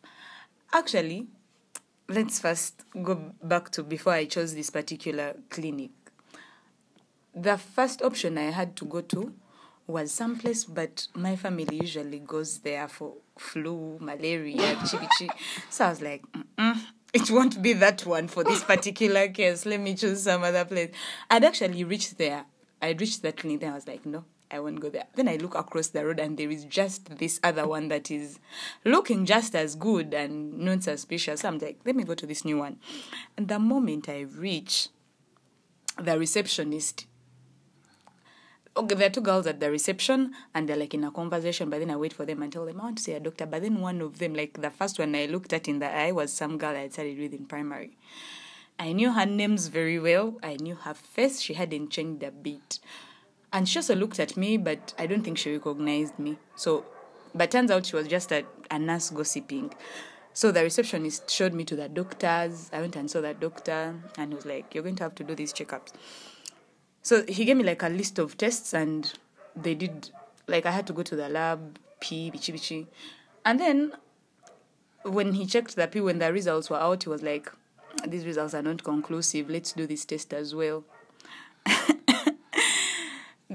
actually, 0.73 1.27
let's 2.09 2.39
first 2.39 2.85
go 3.03 3.33
back 3.43 3.71
to 3.71 3.83
before 3.83 4.13
I 4.13 4.27
chose 4.27 4.55
this 4.55 4.71
particular 4.71 5.35
clinic. 5.51 5.91
The 7.35 7.59
first 7.59 8.03
option 8.03 8.39
I 8.39 8.51
had 8.51 8.77
to 8.77 8.85
go 8.85 9.01
to 9.03 9.35
was 9.87 10.11
someplace, 10.13 10.65
but 10.65 11.07
my 11.15 11.37
family 11.37 11.79
usually 11.81 12.19
goes 12.21 12.59
there 12.59 12.89
for 12.89 13.15
flu, 13.39 13.99
malaria, 14.01 14.75
chikichi. 14.77 15.31
So 15.71 15.87
I 15.87 15.91
was 15.91 16.01
like, 16.01 16.25
Mm-mm, 16.33 16.81
it 17.13 17.31
won't 17.31 17.61
be 17.63 17.73
that 17.75 18.05
one 18.07 18.29
for 18.29 18.43
this 18.43 18.65
particular 18.65 19.29
case. 19.29 19.67
Let 19.67 19.81
me 19.81 19.95
choose 19.95 20.23
some 20.23 20.43
other 20.43 20.65
place. 20.65 20.91
I'd 21.31 21.45
actually 21.45 21.85
reached 21.85 22.19
there. 22.19 22.47
I'd 22.81 23.01
reached 23.01 23.23
that 23.23 23.37
clinic. 23.37 23.63
and 23.63 23.73
I 23.73 23.75
was 23.75 23.87
like, 23.87 24.05
no, 24.07 24.25
I 24.51 24.61
won't 24.61 24.81
go 24.81 24.91
there. 24.91 25.07
Then 25.15 25.29
I 25.29 25.37
look 25.37 25.55
across 25.55 25.89
the 25.89 26.05
road 26.05 26.21
and 26.21 26.37
there 26.37 26.51
is 26.51 26.65
just 26.65 27.19
this 27.19 27.41
other 27.43 27.67
one 27.67 27.89
that 27.89 28.11
is 28.11 28.39
looking 28.85 29.27
just 29.27 29.55
as 29.55 29.75
good 29.75 30.15
and 30.15 30.59
not 30.59 30.85
suspicious. 30.85 31.41
So 31.41 31.49
I'm 31.49 31.59
like, 31.59 31.81
let 31.85 31.97
me 31.97 32.05
go 32.05 32.15
to 32.15 32.27
this 32.27 32.45
new 32.45 32.59
one. 32.59 32.79
And 33.37 33.49
the 33.49 33.59
moment 33.59 34.09
I 34.09 34.21
reach 34.21 34.89
the 36.01 36.19
receptionist, 36.19 37.07
okay, 38.77 38.95
there 38.95 39.09
are 39.09 39.11
two 39.11 39.21
girls 39.21 39.47
at 39.47 39.59
the 39.59 39.71
reception 39.71 40.33
and 40.55 40.69
they're 40.69 40.77
like 40.77 40.95
in 40.95 41.05
a 41.05 41.11
conversation, 41.11 41.69
but 41.69 41.81
then 41.81 41.91
I 41.91 41.97
wait 41.97 42.13
for 42.13 42.25
them 42.25 42.43
and 42.43 42.53
tell 42.53 42.67
them 42.67 42.81
I 42.81 42.85
want 42.85 42.99
to 42.99 43.03
see 43.03 43.13
a 43.13 43.21
doctor. 43.21 43.47
But 43.47 43.63
then 43.63 43.81
one 43.81 44.01
of 44.01 44.19
them, 44.19 44.35
like 44.35 44.61
the 44.61 44.71
first 44.71 44.99
one 44.99 45.15
I 45.15 45.27
looked 45.27 45.53
at 45.53 45.67
in 45.67 45.81
the 45.81 45.93
eye 45.93 46.13
was 46.13 46.33
some 46.33 46.57
girl 46.57 46.77
I 46.77 46.89
studied 46.89 47.19
with 47.19 47.35
in 47.35 47.47
primary. 47.47 47.97
I 48.79 48.93
knew 48.93 49.13
her 49.13 49.27
names 49.27 49.69
very 49.69 49.99
well. 49.99 50.37
I 50.43 50.57
knew 50.57 50.75
her 50.75 50.95
face. 50.95 51.41
She 51.41 51.55
hadn't 51.55 51.91
changed 51.91 52.23
a 52.23 52.31
bit. 52.31 52.79
And 53.53 53.69
she 53.69 53.79
also 53.79 53.95
looked 53.95 54.19
at 54.19 54.37
me, 54.37 54.57
but 54.57 54.93
I 54.99 55.07
don't 55.07 55.23
think 55.23 55.39
she 55.39 55.53
recognized 55.53 56.19
me. 56.19 56.39
So, 56.57 56.85
but 57.35 57.51
turns 57.51 57.71
out 57.71 57.87
she 57.87 57.97
was 57.97 58.09
just 58.09 58.33
a, 58.33 58.45
a 58.71 58.79
nurse 58.79 59.11
gossiping. 59.11 59.73
So 60.37 60.53
the 60.53 60.63
receptionist 60.63 61.31
showed 61.31 61.55
me 61.55 61.65
to 61.65 61.77
the 61.77 61.89
doctors. 61.89 62.69
I 62.71 62.81
went 62.81 62.95
and 62.97 63.11
saw 63.11 63.23
that 63.23 63.41
doctor, 63.41 63.95
and 64.19 64.33
he 64.33 64.37
was 64.37 64.45
like, 64.45 64.75
You're 64.75 64.83
going 64.83 64.97
to 64.97 65.05
have 65.05 65.15
to 65.15 65.25
do 65.25 65.35
these 65.35 65.53
checkups. 65.53 65.93
So 67.01 67.25
he 67.27 67.45
gave 67.45 67.57
me 67.57 67.65
like 67.65 67.83
a 67.83 67.89
list 67.89 68.19
of 68.19 68.37
tests, 68.37 68.75
and 68.75 69.11
they 69.55 69.75
did, 69.75 70.11
like, 70.47 70.67
I 70.67 70.73
had 70.73 70.87
to 70.89 70.93
go 70.93 71.03
to 71.03 71.17
the 71.17 71.31
lab, 71.31 71.79
pee, 72.01 72.31
bichi 72.31 72.53
bichi. 72.53 72.87
And 73.47 73.59
then 73.59 73.93
when 75.05 75.33
he 75.33 75.47
checked 75.47 75.77
the 75.77 75.87
pee, 75.87 76.01
when 76.01 76.19
the 76.19 76.31
results 76.33 76.69
were 76.69 76.77
out, 76.77 77.05
he 77.05 77.09
was 77.09 77.23
like, 77.23 77.51
These 78.07 78.27
results 78.27 78.53
are 78.53 78.63
not 78.63 78.85
conclusive. 78.85 79.49
Let's 79.49 79.73
do 79.73 79.87
this 79.87 80.05
test 80.05 80.35
as 80.35 80.55
well. 80.55 80.85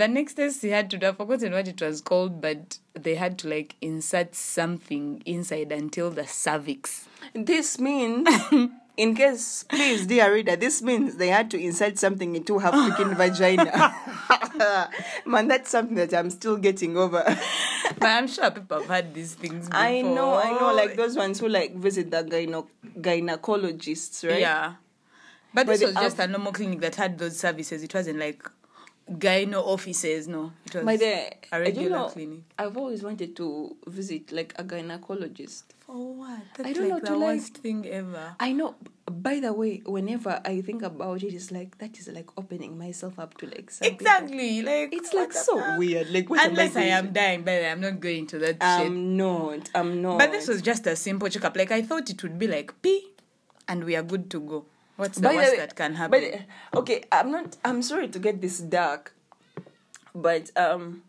the 0.02 0.08
next 0.08 0.34
test 0.34 0.64
he 0.64 0.70
had 0.70 0.90
to 0.90 0.98
do, 0.98 1.08
I've 1.10 1.18
forgotten 1.18 1.54
what 1.54 1.68
it 1.68 1.80
was 1.80 2.02
called, 2.02 2.42
but 2.42 2.80
they 2.94 3.14
had 3.16 3.38
to 3.40 3.48
like 3.50 3.76
insert 3.82 4.34
something 4.34 5.22
inside 5.26 5.72
until 5.72 6.10
the 6.10 6.26
cervix. 6.26 7.08
This 7.36 7.80
means, 7.80 8.28
in 8.98 9.14
case, 9.16 9.64
please, 9.70 10.08
dear 10.08 10.34
reader, 10.34 10.56
this 10.56 10.82
means 10.82 11.18
they 11.18 11.28
had 11.28 11.52
to 11.52 11.60
insert 11.60 12.00
something 12.00 12.36
into 12.36 12.58
her 12.58 12.72
freaking 12.72 13.16
vagina. 13.16 13.96
Man, 15.26 15.48
that's 15.48 15.70
something 15.70 15.96
that 15.96 16.14
I'm 16.16 16.32
still 16.32 16.58
getting 16.58 16.98
over. 16.98 17.24
But 18.00 18.08
I'm 18.08 18.28
sure 18.28 18.50
people 18.50 18.80
have 18.80 18.88
had 18.90 19.14
these 19.14 19.36
things 19.36 19.68
before. 19.68 19.80
I 19.84 20.02
know, 20.02 20.34
I 20.36 20.50
know, 20.60 20.74
like 20.74 20.96
those 20.96 21.16
ones 21.16 21.40
who 21.40 21.48
like 21.48 21.76
visit 21.76 22.10
the 22.10 22.24
gyno- 22.24 22.68
gynecologists, 23.00 24.28
right? 24.28 24.40
Yeah. 24.40 24.74
But 25.54 25.68
this 25.68 25.82
But 25.82 25.86
was 25.88 25.96
the- 25.96 26.02
just 26.02 26.20
a 26.20 26.28
normal 26.28 26.54
clinic 26.54 26.80
that 26.82 26.96
had 26.96 27.20
those 27.20 27.38
services. 27.38 27.84
It 27.84 27.94
wasn't 27.94 28.18
like 28.18 28.42
gyno 29.20 29.62
offices, 29.66 30.28
no. 30.28 30.52
It 30.66 30.84
was 30.84 31.00
the 31.00 31.32
a 31.52 31.60
regular 31.60 31.90
know, 31.90 32.10
clinic. 32.10 32.40
I've 32.58 32.78
always 32.78 33.04
wanted 33.04 33.36
to 33.38 33.76
visit 33.88 34.32
like 34.32 34.54
a 34.58 34.64
gynecologist. 34.64 35.64
For 35.80 35.96
what? 36.16 36.40
That's 36.56 36.70
I 36.70 36.74
don't 36.74 36.90
like 36.90 36.94
know, 36.94 37.00
the 37.00 37.06
to, 37.08 37.18
like- 37.18 37.36
worst 37.40 37.58
thing 37.58 37.86
ever. 37.88 38.36
I 38.40 38.54
know. 38.54 38.76
By 39.12 39.42
the 39.42 39.52
way, 39.52 39.82
whenever 39.86 40.42
I 40.46 40.62
think 40.62 40.84
about 40.84 41.22
it, 41.22 41.34
it's 41.34 41.52
like 41.52 41.78
that 41.80 41.98
is 42.00 42.08
like 42.08 42.30
opening 42.38 42.78
myself 42.78 43.20
up 43.20 43.38
to 43.40 43.46
like 43.48 43.70
some 43.70 43.90
people. 43.90 44.06
Exactly. 44.08 44.62
Like 44.62 44.94
It's 44.94 45.14
like 45.14 45.34
so 45.34 45.60
fuck? 45.60 45.78
weird. 45.80 46.10
Like 46.12 46.30
am 46.32 46.50
Unless 46.52 46.76
I, 46.78 46.84
am 46.84 47.12
dying, 47.12 47.44
but 47.44 47.62
I'm 47.66 47.82
not 47.82 48.00
going 48.00 48.26
to 48.28 48.40
that 48.40 48.54
shit. 48.54 48.62
I'm 48.62 49.18
not. 49.18 49.70
I'm 49.76 50.02
not. 50.02 50.18
But 50.20 50.32
this 50.32 50.48
was 50.48 50.62
just 50.62 50.88
a 50.88 50.96
simple 50.96 51.28
checkup. 51.28 51.58
Like 51.58 51.72
I 51.72 51.82
thought 51.82 52.10
it 52.10 52.24
would 52.24 52.40
be 52.40 52.48
like 52.48 52.82
pee, 52.82 53.06
and 53.68 53.84
we 53.84 53.96
are 53.98 54.04
good 54.04 54.30
to 54.32 54.40
go. 54.40 54.66
What's 55.02 55.18
the 55.18 55.30
worst 55.30 55.58
that 55.58 55.76
can 55.76 55.96
happen? 55.96 56.46
But 56.72 56.80
okay, 56.82 57.04
I'm 57.12 57.32
not. 57.32 57.58
I'm 57.66 57.82
sorry 57.82 58.08
to 58.10 58.20
get 58.20 58.40
this 58.40 58.60
dark, 58.60 59.16
but 60.14 60.52
um, 60.56 61.02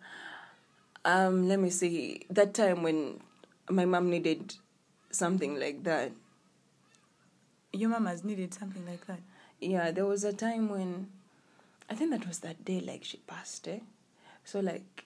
um, 1.05 1.47
let 1.47 1.61
me 1.61 1.69
see. 1.69 2.25
That 2.31 2.55
time 2.55 2.83
when 2.83 3.21
my 3.69 3.85
mom 3.85 4.09
needed 4.09 4.55
something 5.11 5.61
like 5.61 5.85
that. 5.85 6.13
Your 7.75 7.91
mom 7.91 8.07
has 8.07 8.25
needed 8.25 8.55
something 8.55 8.87
like 8.87 9.07
that. 9.09 9.21
Yeah, 9.61 9.91
there 9.91 10.07
was 10.07 10.25
a 10.25 10.33
time 10.33 10.71
when 10.71 11.09
I 11.91 11.95
think 11.95 12.13
that 12.13 12.27
was 12.27 12.39
that 12.39 12.65
day 12.65 12.81
like 12.81 13.05
she 13.05 13.19
passed, 13.19 13.69
eh? 13.69 13.81
So 14.43 14.61
like 14.61 15.05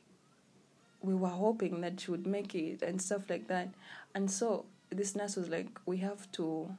we 1.02 1.12
were 1.12 1.28
hoping 1.44 1.80
that 1.80 1.98
she 1.98 2.12
would 2.12 2.24
make 2.24 2.54
it 2.54 2.82
and 2.82 3.02
stuff 3.02 3.28
like 3.28 3.48
that. 3.48 3.70
And 4.14 4.30
so 4.30 4.66
this 4.90 5.16
nurse 5.16 5.34
was 5.34 5.48
like, 5.48 5.80
We 5.86 5.96
have 5.96 6.30
to 6.38 6.70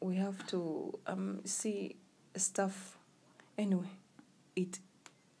we 0.00 0.16
have 0.16 0.46
to 0.48 0.98
um 1.06 1.40
see 1.44 1.96
stuff 2.36 2.96
anyway. 3.58 3.90
It 4.56 4.78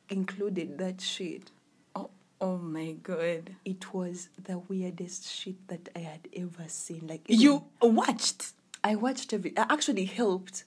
included 0.08 0.78
that 0.78 1.00
shit. 1.00 1.50
Oh, 1.94 2.10
oh 2.40 2.58
my 2.58 2.92
god! 3.02 3.56
It 3.64 3.92
was 3.92 4.28
the 4.42 4.58
weirdest 4.58 5.28
shit 5.28 5.66
that 5.68 5.88
I 5.96 6.00
had 6.00 6.28
ever 6.36 6.68
seen. 6.68 7.06
Like 7.06 7.22
You 7.26 7.64
watched? 7.80 8.52
I 8.82 8.94
watched 8.94 9.32
every. 9.32 9.56
I 9.56 9.66
actually 9.68 10.04
helped, 10.06 10.64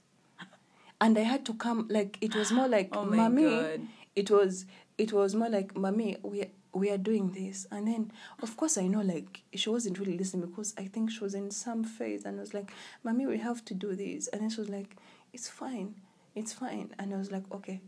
and 1.00 1.18
I 1.18 1.22
had 1.22 1.46
to 1.46 1.54
come. 1.54 1.88
Like 1.90 2.18
it 2.22 2.36
was 2.36 2.52
more 2.52 2.68
like, 2.68 2.90
Oh 2.96 3.06
my 3.06 3.16
mommy. 3.18 3.50
God. 3.50 3.82
It 4.16 4.30
was. 4.30 4.66
It 4.98 5.12
was 5.12 5.34
more 5.34 5.50
like, 5.50 5.76
mommy. 5.76 6.18
We 6.22 6.52
we 6.74 6.90
are 6.90 6.98
doing 6.98 7.32
this, 7.32 7.68
and 7.72 7.88
then 7.88 8.12
of 8.42 8.58
course 8.58 8.78
I 8.78 8.88
know 8.88 9.02
like 9.02 9.44
she 9.54 9.70
wasn't 9.70 10.00
really 10.00 10.18
listening 10.18 10.48
because 10.48 10.74
I 10.78 10.86
think 10.86 11.12
she 11.12 11.20
was 11.20 11.34
in 11.36 11.52
some 11.52 11.84
phase, 11.84 12.26
and 12.26 12.38
I 12.38 12.42
was 12.42 12.54
like, 12.54 12.72
mommy, 13.04 13.26
we 13.28 13.38
have 13.38 13.64
to 13.66 13.74
do 13.74 13.96
this, 13.96 14.28
and 14.30 14.42
then 14.42 14.50
she 14.50 14.60
was 14.60 14.70
like, 14.70 14.96
it's 15.34 15.48
fine, 15.50 15.96
it's 16.36 16.54
fine, 16.54 16.94
and 17.00 17.14
I 17.14 17.18
was 17.18 17.32
like, 17.32 17.44
okay. 17.52 17.80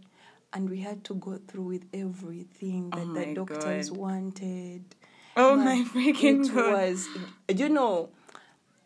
And 0.53 0.69
we 0.69 0.79
had 0.79 1.03
to 1.05 1.15
go 1.15 1.37
through 1.47 1.63
with 1.63 1.85
everything 1.93 2.91
oh 2.93 2.97
that 2.99 3.07
Oh 3.07 3.13
the 3.25 3.33
doctors 3.33 3.89
God. 3.89 3.97
wanted. 3.97 4.83
Oh 5.35 5.55
my 5.57 5.83
freaking 5.83 6.45
it 6.45 6.53
god! 6.55 6.71
was 6.73 7.07
you 7.49 7.67
know 7.69 8.09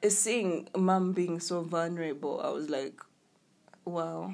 seeing 0.08 0.68
mom 0.76 1.12
being 1.14 1.40
so 1.40 1.62
vulnerable 1.62 2.40
i 2.42 2.50
was 2.50 2.70
like 2.70 3.00
wow 3.86 4.34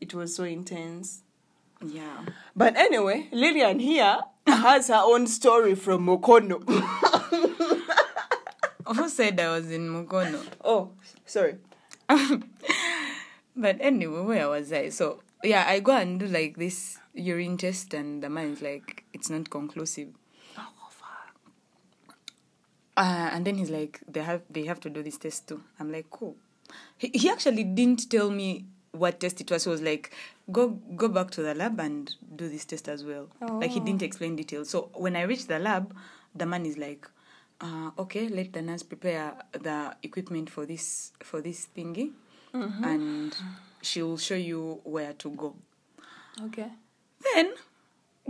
it 0.00 0.14
was 0.14 0.34
so 0.34 0.44
intense 0.44 1.22
Yeah. 1.84 2.26
but 2.54 2.76
anyway 2.76 3.28
lillian 3.32 3.78
here 3.78 4.18
has 4.46 4.88
her 4.88 5.00
own 5.02 5.26
story 5.26 5.74
from 5.74 6.06
Mukono 6.06 6.60
Who 8.86 9.08
said 9.08 9.38
I 9.40 9.48
was 9.50 9.70
in 9.70 9.88
Mukono? 9.88 10.42
oh 10.64 10.90
sorry 11.24 11.56
But 13.56 13.76
anyway, 13.80 14.22
where 14.22 14.48
was 14.48 14.72
I? 14.72 14.88
So 14.88 15.20
yeah, 15.44 15.64
I 15.68 15.80
go 15.80 15.92
and 15.92 16.18
do 16.18 16.26
like 16.26 16.56
this 16.56 16.98
urine 17.14 17.58
test, 17.58 17.92
and 17.92 18.22
the 18.22 18.30
man 18.30 18.52
is 18.52 18.62
like, 18.62 19.04
it's 19.12 19.28
not 19.28 19.50
conclusive. 19.50 20.08
oh 20.56 20.72
Uh, 22.96 23.30
and 23.32 23.44
then 23.44 23.56
he's 23.56 23.70
like, 23.70 24.00
they 24.08 24.22
have 24.22 24.42
they 24.48 24.64
have 24.64 24.80
to 24.80 24.90
do 24.90 25.02
this 25.02 25.18
test 25.18 25.48
too. 25.48 25.62
I'm 25.78 25.92
like, 25.92 26.08
cool. 26.10 26.36
He, 26.96 27.10
he 27.12 27.28
actually 27.28 27.64
didn't 27.64 28.08
tell 28.10 28.30
me 28.30 28.64
what 28.92 29.20
test 29.20 29.40
it 29.40 29.50
was. 29.50 29.64
He 29.64 29.70
was 29.70 29.82
like, 29.82 30.12
go 30.50 30.68
go 30.96 31.08
back 31.08 31.30
to 31.32 31.42
the 31.42 31.54
lab 31.54 31.78
and 31.80 32.12
do 32.36 32.48
this 32.48 32.64
test 32.64 32.88
as 32.88 33.04
well. 33.04 33.28
Like 33.40 33.70
he 33.70 33.80
didn't 33.80 34.02
explain 34.02 34.36
details. 34.36 34.70
So 34.70 34.90
when 34.94 35.16
I 35.16 35.22
reached 35.22 35.48
the 35.48 35.58
lab, 35.58 35.94
the 36.34 36.46
man 36.46 36.66
is 36.66 36.76
like, 36.78 37.08
uh, 37.60 37.90
okay, 37.98 38.28
let 38.28 38.52
the 38.52 38.62
nurse 38.62 38.82
prepare 38.82 39.34
the 39.52 39.96
equipment 40.02 40.50
for 40.50 40.66
this 40.66 41.12
for 41.22 41.40
this 41.40 41.68
thingy, 41.76 42.12
and 42.52 43.36
she'll 43.82 44.18
show 44.18 44.34
you 44.34 44.80
where 44.84 45.12
to 45.14 45.30
go. 45.30 45.54
okay 46.44 46.68
Then, 47.34 47.52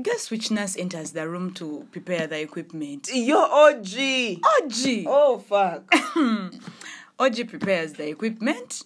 guess 0.03 0.31
which 0.31 0.51
nurse 0.51 0.77
enters 0.77 1.13
the 1.13 1.29
room 1.29 1.53
to 1.55 1.87
prepare 1.93 2.27
the 2.27 2.41
equipment? 2.41 3.09
your 3.13 3.47
og 3.47 3.87
OG. 3.87 5.05
oh 5.07 5.39
fuck 5.39 5.93
OG 7.19 7.49
prepares 7.49 7.93
the 7.95 8.09
equipment 8.09 8.83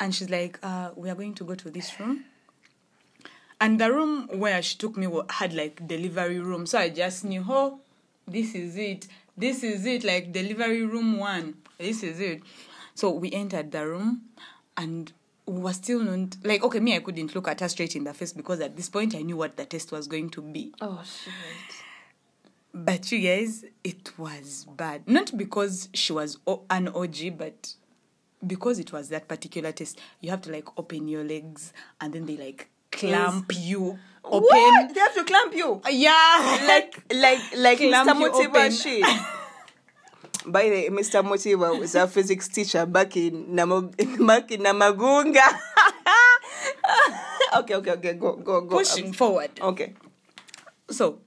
and 0.00 0.14
she's 0.14 0.30
like, 0.30 0.58
uh, 0.62 0.90
we 0.96 1.08
are 1.10 1.14
going 1.14 1.34
to 1.34 1.44
go 1.44 1.54
to 1.54 1.70
this 1.70 1.98
room. 2.00 2.24
And 3.60 3.80
the 3.80 3.92
room 3.92 4.28
where 4.32 4.60
she 4.62 4.76
took 4.76 4.96
me 4.96 5.08
had 5.30 5.52
like 5.54 5.86
delivery 5.86 6.40
room. 6.40 6.66
So 6.66 6.78
I 6.78 6.88
just 6.88 7.24
knew, 7.24 7.44
oh, 7.48 7.80
this 8.26 8.54
is 8.54 8.76
it. 8.76 9.06
This 9.36 9.62
is 9.62 9.86
it, 9.86 10.04
like 10.04 10.32
delivery 10.32 10.84
room 10.84 11.18
one. 11.18 11.54
This 11.78 12.02
is 12.02 12.20
it. 12.20 12.42
So 12.94 13.10
we 13.10 13.32
entered 13.32 13.72
the 13.72 13.86
room 13.86 14.22
and 14.76 15.12
we 15.46 15.60
were 15.60 15.72
still 15.72 16.00
not, 16.00 16.36
like, 16.42 16.62
okay, 16.62 16.80
me, 16.80 16.96
I 16.96 17.00
couldn't 17.00 17.34
look 17.34 17.48
at 17.48 17.60
her 17.60 17.68
straight 17.68 17.96
in 17.96 18.04
the 18.04 18.14
face 18.14 18.32
because 18.32 18.60
at 18.60 18.76
this 18.76 18.88
point 18.88 19.14
I 19.14 19.22
knew 19.22 19.36
what 19.36 19.56
the 19.56 19.64
test 19.64 19.92
was 19.92 20.06
going 20.06 20.30
to 20.30 20.42
be. 20.42 20.72
oh 20.80 21.02
shit 21.04 21.32
But 22.72 23.12
you 23.12 23.20
guys, 23.20 23.64
it 23.84 24.18
was 24.18 24.66
bad. 24.76 25.06
Not 25.06 25.36
because 25.36 25.88
she 25.94 26.12
was 26.12 26.38
an 26.70 26.88
OG, 26.88 27.38
but 27.38 27.74
because 28.46 28.78
it 28.78 28.92
was 28.92 29.08
that 29.08 29.26
particular 29.28 29.72
test. 29.72 29.98
You 30.20 30.30
have 30.30 30.42
to 30.42 30.52
like 30.52 30.66
open 30.78 31.08
your 31.08 31.24
legs 31.24 31.72
and 32.00 32.12
then 32.12 32.26
they 32.26 32.36
like 32.36 32.68
clamp 32.92 33.50
you 33.56 33.98
open. 34.24 34.42
what 34.42 34.94
they 34.94 35.00
have 35.00 35.14
to 35.14 35.24
clamp 35.24 35.54
you 35.54 35.80
Yeah. 35.90 36.58
like 36.68 37.02
like 37.12 37.40
like 37.56 37.78
Clamp 37.78 38.10
Mr. 38.10 38.30
Motiva 38.30 38.82
shit. 38.82 39.04
By 40.46 40.64
the 40.64 40.70
way, 40.70 40.88
Mr. 40.90 41.24
Motiva 41.24 41.78
was 41.78 41.94
a 41.94 42.06
physics 42.06 42.48
teacher 42.48 42.84
back 42.84 43.16
in 43.16 43.46
Namo- 43.46 43.90
back 44.26 44.50
in 44.52 44.60
Namagunga. 44.60 45.40
okay, 47.58 47.74
okay, 47.76 47.90
okay. 47.92 48.12
Go, 48.14 48.36
go, 48.36 48.60
go. 48.60 48.76
pushing 48.76 49.06
Um, 49.08 49.12
forward. 49.12 49.50
Okay. 49.60 49.94
So, 50.90 51.20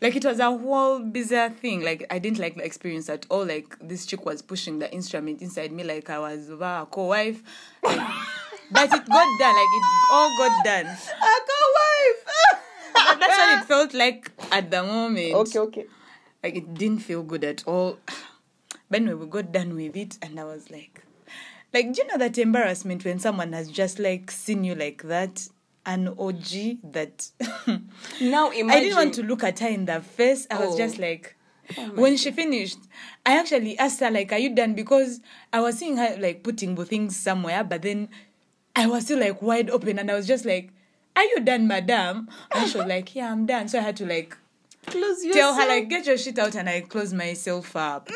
like 0.00 0.16
it 0.16 0.24
was 0.24 0.38
a 0.38 0.50
whole 0.56 1.00
bizarre 1.00 1.50
thing. 1.50 1.82
Like 1.82 2.06
I 2.10 2.18
didn't 2.18 2.38
like 2.38 2.56
the 2.56 2.64
experience 2.64 3.08
at 3.08 3.26
all. 3.28 3.44
Like 3.44 3.76
this 3.80 4.06
chick 4.06 4.24
was 4.24 4.42
pushing 4.42 4.78
the 4.78 4.92
instrument 4.92 5.42
inside 5.42 5.72
me 5.72 5.84
like 5.84 6.08
I 6.10 6.18
was 6.18 6.48
a 6.50 6.86
co-wife. 6.90 7.42
Like, 7.82 7.98
but 8.70 8.84
it 8.84 8.90
got 8.90 9.38
done. 9.38 9.54
Like 9.54 9.74
it 9.78 9.84
all 10.12 10.36
got 10.38 10.64
done. 10.64 10.86
I 10.86 11.40
wife. 11.76 12.34
But 12.94 13.20
that's 13.20 13.38
what 13.38 13.62
it 13.62 13.66
felt 13.66 13.94
like 13.94 14.30
at 14.50 14.70
the 14.70 14.82
moment. 14.82 15.34
Okay, 15.34 15.58
okay. 15.58 15.86
Like 16.42 16.56
it 16.56 16.74
didn't 16.74 17.00
feel 17.00 17.22
good 17.22 17.44
at 17.44 17.66
all. 17.66 17.98
But 18.88 19.02
anyway, 19.02 19.14
we 19.14 19.26
got 19.26 19.52
done 19.52 19.76
with 19.76 19.96
it, 19.96 20.18
and 20.20 20.40
I 20.40 20.42
was 20.42 20.68
like, 20.68 21.04
like, 21.72 21.92
do 21.92 22.02
you 22.02 22.08
know 22.08 22.18
that 22.18 22.36
embarrassment 22.38 23.04
when 23.04 23.20
someone 23.20 23.52
has 23.52 23.70
just 23.70 24.00
like 24.00 24.32
seen 24.32 24.64
you 24.64 24.74
like 24.74 25.04
that? 25.04 25.48
An 25.86 26.08
OG 26.08 26.78
that 26.92 27.30
Now 28.20 28.50
imagine. 28.50 28.70
I 28.70 28.80
didn't 28.80 28.96
want 28.96 29.14
to 29.14 29.22
look 29.22 29.42
at 29.42 29.58
her 29.60 29.68
in 29.68 29.86
the 29.86 30.00
face. 30.00 30.46
I 30.50 30.58
was 30.64 30.74
Oh. 30.74 30.78
just 30.78 30.98
like, 30.98 31.36
oh 31.78 31.82
when 31.94 32.16
she 32.18 32.30
finished, 32.32 32.78
I 33.24 33.38
actually 33.38 33.78
asked 33.78 34.00
her 34.00 34.10
like, 34.10 34.30
"Are 34.32 34.38
you 34.38 34.54
done?" 34.54 34.74
Because 34.74 35.20
I 35.52 35.60
was 35.60 35.78
seeing 35.78 35.96
her 35.96 36.16
like 36.18 36.42
putting 36.42 36.74
the 36.74 36.84
things 36.84 37.16
somewhere, 37.16 37.64
but 37.64 37.80
then 37.82 38.08
I 38.76 38.86
was 38.88 39.04
still 39.04 39.18
like 39.20 39.40
wide 39.40 39.70
open, 39.70 39.98
and 39.98 40.10
I 40.10 40.14
was 40.14 40.26
just 40.26 40.44
like, 40.44 40.70
"Are 41.16 41.24
you 41.24 41.40
done, 41.40 41.66
madam?" 41.66 42.28
And 42.54 42.68
she 42.70 42.76
was 42.76 42.86
like, 42.94 43.14
"Yeah, 43.14 43.32
I'm 43.32 43.46
done." 43.46 43.68
So 43.68 43.78
I 43.78 43.82
had 43.82 43.96
to 43.96 44.06
like 44.06 44.36
close 44.86 45.24
your 45.24 45.32
tell 45.32 45.54
her 45.54 45.66
like, 45.66 45.88
"Get 45.88 46.06
your 46.06 46.18
shit 46.18 46.38
out," 46.38 46.56
and 46.56 46.68
I 46.68 46.82
closed 46.82 47.14
myself 47.14 47.74
up. 47.74 48.10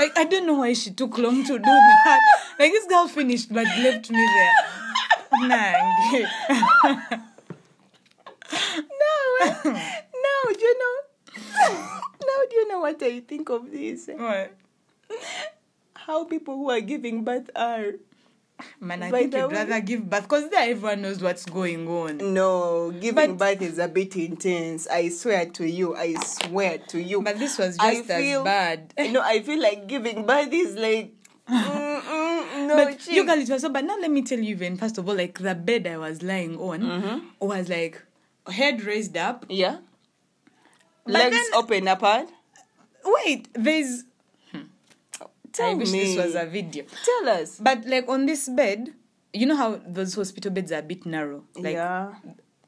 like 0.00 0.16
I 0.16 0.24
don't 0.24 0.46
know 0.46 0.54
why 0.54 0.72
she 0.72 0.90
took 0.92 1.18
long 1.18 1.42
to 1.44 1.58
do 1.58 1.62
that. 1.64 2.20
Like 2.58 2.72
this 2.72 2.86
girl 2.86 3.06
finished, 3.06 3.52
but 3.52 3.64
left 3.66 4.10
me 4.10 4.16
there. 4.16 4.52
Nah, 5.32 5.72
No, 8.52 9.14
no, 9.64 10.52
do 10.52 10.60
you 10.64 10.78
know? 10.78 10.96
now 12.20 12.38
do 12.50 12.56
you 12.56 12.68
know 12.68 12.80
what 12.80 13.02
I 13.02 13.20
think 13.20 13.48
of 13.48 13.70
this? 13.70 14.08
what? 14.14 14.52
How 15.94 16.24
people 16.24 16.56
who 16.56 16.70
are 16.70 16.80
giving 16.80 17.24
birth 17.24 17.50
are. 17.56 17.92
Man, 18.80 19.02
I 19.02 19.10
By 19.10 19.20
think 19.22 19.34
you'd 19.34 19.50
rather 19.52 19.80
give 19.80 20.08
birth 20.08 20.22
because 20.24 20.48
there 20.50 20.70
everyone 20.70 21.02
knows 21.02 21.20
what's 21.22 21.44
going 21.46 21.88
on. 21.88 22.18
No, 22.34 22.90
giving 22.92 23.36
But- 23.36 23.58
birth 23.58 23.62
is 23.62 23.78
a 23.78 23.88
bit 23.88 24.14
intense. 24.16 24.86
I 24.86 25.08
swear 25.08 25.46
to 25.46 25.66
you. 25.68 25.96
I 25.96 26.14
swear 26.14 26.78
to 26.88 27.00
you. 27.02 27.22
But 27.22 27.38
this 27.38 27.58
was 27.58 27.76
I 27.80 27.94
just 27.96 28.06
feel- 28.08 28.40
as 28.40 28.44
bad. 28.44 28.94
no, 29.12 29.20
I 29.22 29.40
feel 29.42 29.60
like 29.60 29.86
giving 29.88 30.26
birth 30.26 30.52
is 30.52 30.76
like. 30.76 31.12
mm, 31.48 31.78
no, 32.76 32.84
but 32.84 33.06
you 33.06 33.24
girl, 33.26 33.38
it 33.38 33.48
was 33.48 33.62
so 33.62 33.68
bad. 33.68 33.84
Now 33.84 33.96
let 33.98 34.10
me 34.10 34.22
tell 34.22 34.38
you, 34.38 34.50
even 34.54 34.76
first 34.76 34.98
of 34.98 35.08
all, 35.08 35.14
like 35.14 35.38
the 35.38 35.54
bed 35.54 35.86
I 35.86 35.98
was 35.98 36.22
lying 36.22 36.58
on 36.58 36.80
Mm-hmm. 36.80 37.46
was 37.46 37.68
like 37.68 38.02
head 38.48 38.82
raised 38.82 39.16
up. 39.16 39.46
Yeah. 39.48 39.78
But 41.04 41.12
Legs 41.14 41.36
then- 41.36 41.54
open 41.54 41.88
apart. 41.88 42.28
Wait, 43.04 43.48
there's. 43.54 44.04
Tell 45.52 45.70
I 45.70 45.74
wish 45.74 45.90
me. 45.92 46.14
this 46.14 46.16
was 46.24 46.34
a 46.34 46.46
video. 46.46 46.84
Tell 47.04 47.28
us. 47.28 47.58
But 47.60 47.84
like 47.86 48.08
on 48.08 48.24
this 48.26 48.48
bed, 48.48 48.94
you 49.34 49.44
know 49.44 49.56
how 49.56 49.80
those 49.86 50.14
hospital 50.14 50.50
beds 50.50 50.72
are 50.72 50.78
a 50.78 50.82
bit 50.82 51.04
narrow. 51.04 51.44
Like 51.56 51.74
yeah. 51.74 52.14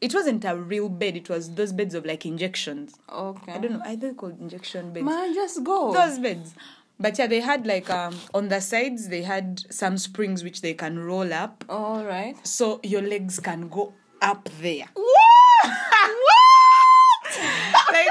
it 0.02 0.12
wasn't 0.12 0.44
a 0.44 0.54
real 0.54 0.90
bed. 0.90 1.16
It 1.16 1.30
was 1.30 1.54
those 1.54 1.72
beds 1.72 1.94
of 1.94 2.04
like 2.04 2.26
injections. 2.26 2.94
Okay. 3.10 3.52
I 3.52 3.58
don't 3.58 3.72
know. 3.72 3.82
I 3.86 3.96
think 3.96 4.18
called 4.18 4.38
injection 4.38 4.92
beds. 4.92 5.06
Man, 5.06 5.32
just 5.32 5.64
go. 5.64 5.94
those 5.94 6.18
beds. 6.18 6.54
But 6.98 7.18
yeah, 7.18 7.26
they 7.26 7.40
had 7.40 7.66
like 7.66 7.90
um 7.90 8.14
on 8.32 8.48
the 8.48 8.60
sides 8.60 9.08
they 9.08 9.22
had 9.22 9.62
some 9.70 9.98
springs 9.98 10.44
which 10.44 10.60
they 10.62 10.74
can 10.74 10.98
roll 10.98 11.32
up, 11.32 11.64
All 11.68 12.04
right. 12.04 12.34
so 12.46 12.80
your 12.82 13.02
legs 13.02 13.40
can 13.40 13.68
go 13.68 13.92
up 14.22 14.48
there. 14.60 14.86
What? 14.94 16.10
what? 16.28 17.92
like 17.92 18.06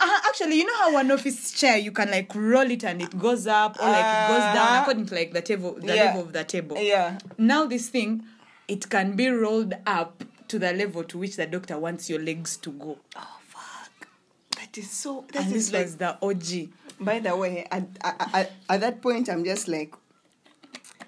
uh, 0.00 0.18
actually, 0.26 0.56
you 0.58 0.64
know 0.66 0.76
how 0.78 0.92
one 0.92 1.10
office 1.10 1.52
chair 1.52 1.76
you 1.76 1.92
can 1.92 2.10
like 2.10 2.34
roll 2.34 2.70
it 2.70 2.84
and 2.84 3.00
it 3.02 3.16
goes 3.18 3.46
up 3.46 3.76
or 3.80 3.86
like 3.88 4.04
it 4.04 4.28
goes 4.28 4.42
down 4.54 4.56
Uh-huh. 4.56 4.80
according 4.82 5.06
to 5.06 5.14
like 5.14 5.32
the 5.32 5.42
table, 5.42 5.74
the 5.80 5.94
Yeah. 5.94 6.04
level 6.06 6.22
of 6.22 6.32
the 6.32 6.44
table. 6.44 6.76
Yeah. 6.78 7.18
Now 7.38 7.66
this 7.66 7.88
thing, 7.88 8.24
it 8.68 8.88
can 8.90 9.14
be 9.16 9.28
rolled 9.28 9.74
up 9.86 10.24
to 10.48 10.58
the 10.58 10.72
level 10.72 11.04
to 11.04 11.18
which 11.18 11.36
the 11.36 11.46
doctor 11.46 11.78
wants 11.78 12.10
your 12.10 12.20
legs 12.20 12.56
to 12.58 12.70
go. 12.72 12.98
Oh 13.16 13.38
fuck. 13.48 14.08
That 14.56 14.76
is 14.76 14.90
so. 14.90 15.24
That 15.32 15.44
and 15.46 15.54
is 15.54 15.70
this 15.70 15.72
like. 15.72 15.84
was 15.84 15.96
the 15.96 16.18
OG. 16.22 16.70
By 17.00 17.18
the 17.20 17.36
way, 17.36 17.66
at, 17.70 17.88
at, 18.02 18.30
at, 18.34 18.52
at 18.68 18.80
that 18.80 19.02
point, 19.02 19.28
I'm 19.28 19.44
just 19.44 19.68
like, 19.68 19.94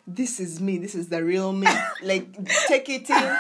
this 0.07 0.41
is 0.41 0.61
me. 0.61 0.79
This 0.79 0.95
is 0.95 1.09
the 1.09 1.25
real 1.25 1.53
me. 1.53 1.67
like, 2.03 2.27
take 2.67 2.89
it 2.89 3.09
in. 3.11 3.37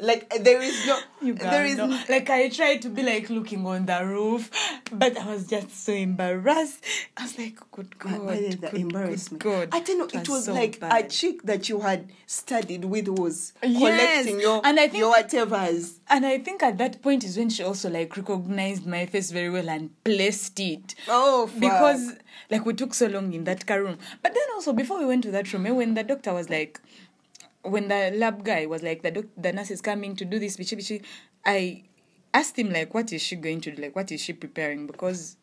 Like, 0.00 0.30
there 0.40 0.60
is 0.62 0.86
no. 0.86 0.98
You 1.22 1.34
there 1.34 1.66
is. 1.66 1.76
know. 1.76 1.86
like 2.08 2.30
I 2.30 2.48
tried 2.48 2.80
to 2.82 2.88
be 2.88 3.02
like 3.02 3.28
looking 3.28 3.66
on 3.66 3.84
the 3.86 4.04
roof, 4.06 4.50
but 4.90 5.18
I 5.18 5.26
was 5.34 5.46
just 5.46 5.84
so 5.84 5.92
embarrassed. 5.92 6.82
I 7.16 7.22
was 7.24 7.38
like, 7.38 7.58
"Good 7.72 7.98
God, 7.98 8.28
did 8.28 8.60
that 8.62 8.70
good, 8.72 8.80
embarrass 8.80 9.28
good? 9.28 9.38
God!" 9.40 9.68
I 9.72 9.80
tell 9.80 9.96
you, 9.96 10.08
it 10.12 10.28
was 10.28 10.46
so 10.46 10.54
like 10.54 10.76
a 10.78 10.80
bad. 10.80 11.10
chick 11.10 11.42
that 11.42 11.68
you 11.68 11.80
had 11.80 12.10
studied 12.26 12.86
with 12.86 13.08
was 13.08 13.52
Yes, 13.62 13.78
collecting 14.24 14.40
your 14.40 14.62
and 14.64 14.80
I 14.80 14.88
think- 14.88 15.00
your 15.00 15.14
whatevers. 15.14 15.98
And 16.08 16.24
I 16.24 16.38
think 16.38 16.62
at 16.62 16.78
that 16.78 17.02
point 17.02 17.22
is 17.24 17.36
when 17.36 17.50
she 17.50 17.62
also 17.62 17.90
like 17.90 18.16
recognized 18.16 18.86
my 18.86 19.04
face 19.06 19.30
very 19.30 19.50
well 19.50 19.68
and 19.68 19.90
placed 20.04 20.58
it. 20.60 20.94
Oh, 21.08 21.46
fuck. 21.46 21.60
because 21.60 22.12
like 22.50 22.64
we 22.64 22.72
took 22.72 22.94
so 22.94 23.06
long 23.08 23.32
in 23.34 23.44
that 23.44 23.66
car 23.66 23.82
room. 23.82 23.98
But 24.22 24.32
then 24.32 24.44
also 24.54 24.72
before 24.72 24.98
we 24.98 25.04
went 25.06 25.22
to 25.24 25.30
that 25.32 25.52
room, 25.52 25.66
eh, 25.66 25.70
when 25.70 25.94
the 25.94 26.02
doctor 26.02 26.32
was 26.32 26.48
like, 26.48 26.80
when 27.62 27.88
the 27.88 28.12
lab 28.14 28.44
guy 28.44 28.66
was 28.66 28.82
like, 28.82 29.02
the 29.02 29.10
doc- 29.10 29.36
the 29.36 29.52
nurse 29.52 29.70
is 29.70 29.80
coming 29.80 30.16
to 30.16 30.24
do 30.24 30.38
this, 30.38 30.56
bichi 30.56 30.76
bichi, 30.76 31.02
I 31.44 31.84
asked 32.32 32.58
him 32.58 32.72
like, 32.72 32.94
what 32.94 33.12
is 33.12 33.22
she 33.22 33.36
going 33.36 33.60
to 33.62 33.70
do? 33.72 33.82
Like, 33.82 33.96
what 33.96 34.10
is 34.12 34.20
she 34.20 34.32
preparing? 34.32 34.86
Because 34.86 35.36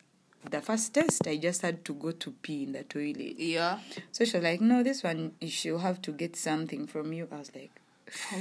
the 0.49 0.61
first 0.61 0.93
test, 0.93 1.27
I 1.27 1.37
just 1.37 1.61
had 1.61 1.83
to 1.85 1.93
go 1.93 2.11
to 2.11 2.31
pee 2.31 2.63
in 2.63 2.71
the 2.71 2.83
toilet. 2.83 3.35
yeah. 3.37 3.79
So 4.11 4.25
she 4.25 4.37
was 4.37 4.43
like, 4.43 4.61
no, 4.61 4.83
this 4.83 5.03
one 5.03 5.33
she'll 5.45 5.79
have 5.79 6.01
to 6.03 6.11
get 6.11 6.35
something 6.35 6.87
from 6.87 7.13
you. 7.13 7.27
I 7.31 7.37
was 7.37 7.51
like. 7.53 7.71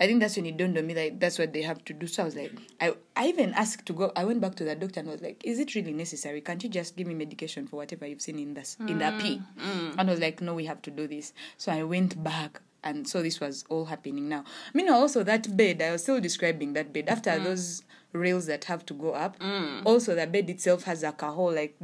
I 0.00 0.06
think 0.06 0.20
that's 0.20 0.36
when 0.36 0.46
it 0.46 0.56
dawned 0.56 0.78
on 0.78 0.86
me 0.86 0.94
like 0.94 1.20
that's 1.20 1.38
what 1.38 1.52
they 1.52 1.60
have 1.60 1.84
to 1.84 1.92
do. 1.92 2.06
So 2.06 2.22
I 2.22 2.24
was 2.24 2.36
like, 2.36 2.52
I, 2.80 2.94
I 3.16 3.26
even 3.26 3.52
asked 3.52 3.84
to 3.84 3.92
go. 3.92 4.12
I 4.16 4.24
went 4.24 4.40
back 4.40 4.54
to 4.54 4.64
the 4.64 4.74
doctor 4.74 5.00
and 5.00 5.10
was 5.10 5.20
like, 5.20 5.42
"Is 5.44 5.58
it 5.58 5.74
really 5.74 5.92
necessary? 5.92 6.40
Can't 6.40 6.62
you 6.62 6.70
just 6.70 6.96
give 6.96 7.06
me 7.06 7.14
medication 7.14 7.66
for 7.66 7.76
whatever 7.76 8.06
you've 8.06 8.22
seen 8.22 8.38
in 8.38 8.54
this 8.54 8.78
in 8.80 8.96
the 8.98 9.14
pee?" 9.20 9.42
Mm, 9.60 9.62
mm. 9.62 9.94
And 9.98 10.08
I 10.08 10.10
was 10.10 10.20
like, 10.20 10.40
"No, 10.40 10.54
we 10.54 10.64
have 10.64 10.80
to 10.82 10.90
do 10.90 11.06
this." 11.06 11.34
So 11.58 11.70
I 11.70 11.82
went 11.82 12.22
back, 12.24 12.62
and 12.84 13.08
so 13.08 13.22
this 13.22 13.40
was 13.40 13.64
all 13.68 13.86
happening 13.86 14.28
now. 14.28 14.44
Meanwhile, 14.72 15.00
also 15.00 15.22
that 15.24 15.56
bed, 15.56 15.82
I 15.82 15.92
was 15.92 16.02
still 16.02 16.20
describing 16.20 16.72
that 16.74 16.92
bed 16.92 17.08
after 17.08 17.30
mm-hmm. 17.30 17.44
those 17.44 17.82
rails 18.12 18.46
that 18.46 18.64
have 18.64 18.86
to 18.86 18.94
go 18.94 19.12
up. 19.12 19.38
Mm. 19.38 19.82
Also, 19.84 20.14
the 20.14 20.26
bed 20.26 20.48
itself 20.48 20.84
has 20.84 21.02
a 21.02 21.12
hole, 21.12 21.52
like 21.52 21.76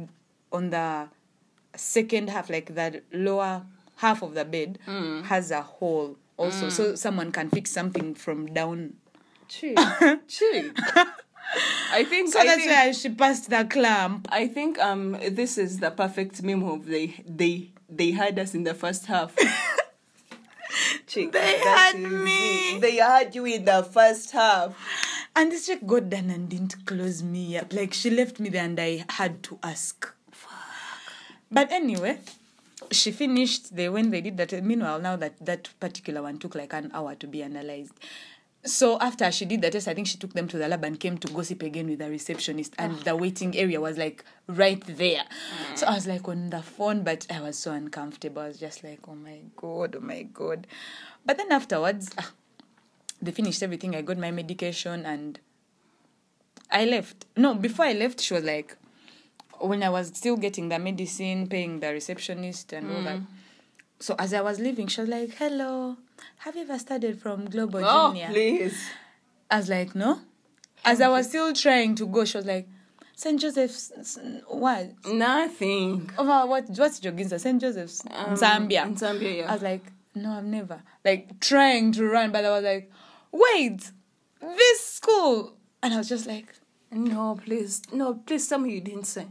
on 0.51 0.69
the 0.69 1.07
second 1.75 2.29
half, 2.29 2.49
like 2.49 2.73
the 2.73 3.01
lower 3.11 3.63
half 3.97 4.21
of 4.21 4.33
the 4.33 4.45
bed, 4.45 4.79
mm. 4.87 5.23
has 5.23 5.51
a 5.51 5.61
hole 5.61 6.17
also, 6.37 6.69
so 6.69 6.93
mm. 6.93 6.97
someone 6.97 7.31
can 7.31 7.49
fix 7.49 7.71
something 7.71 8.13
from 8.13 8.47
down. 8.47 8.95
Chick. 9.47 9.77
Chick. 10.27 10.77
I 11.91 12.03
think. 12.03 12.33
So 12.33 12.39
I 12.39 12.45
that's 12.45 12.57
think, 12.57 12.71
why 12.71 12.91
she 12.91 13.09
passed 13.09 13.49
the 13.49 13.65
clamp. 13.65 14.27
I 14.31 14.47
think 14.47 14.79
um 14.79 15.17
this 15.29 15.57
is 15.57 15.79
the 15.79 15.91
perfect 15.91 16.41
meme 16.43 16.63
of 16.63 16.85
they 16.85 17.23
they 17.27 17.71
they 17.87 18.11
had 18.11 18.37
us 18.39 18.53
in 18.53 18.63
the 18.63 18.73
first 18.73 19.05
half. 19.05 19.35
Chick, 21.15 21.31
They 21.31 21.39
that 21.63 21.93
had 21.95 22.01
me. 22.11 22.75
it. 22.75 22.81
They 22.81 22.95
had 22.97 23.33
you 23.33 23.45
in 23.45 23.63
the 23.63 23.83
first 23.83 24.31
half. 24.31 24.75
And 25.33 25.49
this 25.51 25.65
chick 25.65 25.85
got 25.87 26.09
done 26.09 26.29
and 26.29 26.49
didn't 26.49 26.85
close 26.85 27.23
me 27.23 27.57
up. 27.57 27.71
Like 27.73 27.93
she 27.93 28.09
left 28.09 28.39
me 28.39 28.49
there 28.49 28.65
and 28.65 28.77
I 28.79 29.05
had 29.09 29.41
to 29.43 29.57
ask. 29.63 30.11
But 31.51 31.71
anyway, 31.71 32.19
she 32.91 33.11
finished. 33.11 33.75
They 33.75 33.87
when 33.87 34.11
they 34.11 34.19
did 34.21 34.35
that. 34.37 34.51
Meanwhile, 34.63 34.99
now 34.99 35.15
that 35.15 35.33
that 35.45 35.69
particular 35.79 36.21
one 36.21 36.37
took 36.37 36.53
like 36.55 36.73
an 36.73 36.91
hour 36.93 37.15
to 37.15 37.27
be 37.27 37.43
analyzed. 37.43 37.93
So 38.65 38.97
after 38.99 39.31
she 39.31 39.45
did 39.45 39.61
the 39.61 39.69
test, 39.69 39.87
I 39.87 39.93
think 39.93 40.07
she 40.07 40.17
took 40.17 40.33
them 40.33 40.47
to 40.47 40.57
the 40.57 40.67
lab 40.67 40.83
and 40.83 40.99
came 40.99 41.19
to 41.19 41.27
gossip 41.31 41.61
again 41.61 41.87
with 41.87 41.99
the 41.99 42.09
receptionist, 42.09 42.73
and 42.79 42.97
the 42.99 43.11
ah. 43.11 43.15
waiting 43.15 43.55
area 43.55 43.79
was 43.79 43.97
like 43.97 44.25
right 44.47 44.83
there. 44.87 45.23
So 45.75 45.85
ah. 45.85 45.91
I 45.91 45.95
was 45.95 46.07
like 46.07 46.27
on 46.27 46.49
the 46.49 46.63
phone, 46.63 47.03
but 47.03 47.27
I 47.29 47.41
was 47.41 47.57
so 47.57 47.71
uncomfortable. 47.73 48.41
I 48.41 48.47
was 48.47 48.59
just 48.59 48.83
like, 48.83 48.99
oh 49.07 49.15
my 49.15 49.41
god, 49.55 49.95
oh 49.95 50.01
my 50.01 50.23
god. 50.23 50.65
But 51.25 51.37
then 51.37 51.51
afterwards, 51.51 52.09
ah, 52.17 52.31
they 53.21 53.31
finished 53.31 53.61
everything. 53.61 53.95
I 53.95 54.01
got 54.01 54.17
my 54.17 54.31
medication 54.31 55.05
and 55.05 55.39
I 56.71 56.85
left. 56.85 57.25
No, 57.37 57.53
before 57.53 57.85
I 57.85 57.93
left, 57.93 58.19
she 58.19 58.33
was 58.33 58.43
like, 58.43 58.75
when 59.59 59.83
I 59.83 59.89
was 59.89 60.07
still 60.07 60.37
getting 60.37 60.69
the 60.69 60.79
medicine, 60.79 61.47
paying 61.47 61.79
the 61.81 61.91
receptionist 61.91 62.73
and 62.73 62.91
all 62.91 63.03
that. 63.03 63.17
Mm. 63.17 63.25
So 63.99 64.15
as 64.19 64.33
I 64.33 64.41
was 64.41 64.59
leaving, 64.59 64.87
she 64.87 65.01
was 65.01 65.09
like, 65.09 65.31
hello, 65.35 65.97
have 66.39 66.55
you 66.55 66.63
ever 66.63 66.77
studied 66.79 67.21
from 67.21 67.45
Global 67.45 67.81
Oh, 67.83 68.09
Junior? 68.09 68.27
please. 68.27 68.77
I 69.49 69.57
was 69.57 69.69
like, 69.69 69.95
no. 69.95 70.19
As 70.83 71.01
I 71.01 71.07
was 71.07 71.27
still 71.29 71.53
trying 71.53 71.95
to 71.95 72.05
go, 72.07 72.25
she 72.25 72.37
was 72.37 72.45
like, 72.45 72.67
St. 73.15 73.39
Joseph's, 73.39 74.19
what? 74.47 74.91
Nothing. 75.07 76.09
Oh, 76.17 76.45
what 76.45 76.69
what's 76.69 76.99
Joginza? 76.99 77.39
St. 77.39 77.59
Joseph's, 77.61 78.03
Um, 78.11 78.35
Zambia. 78.35 78.85
in 78.85 78.95
Zambia, 78.95 79.37
yeah. 79.37 79.49
I 79.49 79.53
was 79.53 79.61
like, 79.63 79.85
no, 80.13 80.31
I've 80.31 80.43
never. 80.43 80.81
Like 81.03 81.39
trying 81.39 81.93
to 81.93 82.05
run, 82.05 82.31
but 82.31 82.43
I 82.43 82.49
was 82.49 82.63
like, 82.63 82.91
wait, 83.31 83.91
this 84.41 84.85
school. 84.85 85.53
And 85.81 85.93
I 85.93 85.97
was 85.97 86.09
just 86.09 86.25
like, 86.27 86.47
No, 86.91 87.39
please. 87.43 87.81
No, 87.93 88.15
please 88.15 88.47
tell 88.47 88.59
me 88.59 88.73
you 88.73 88.81
didn't 88.81 89.05
say. 89.05 89.27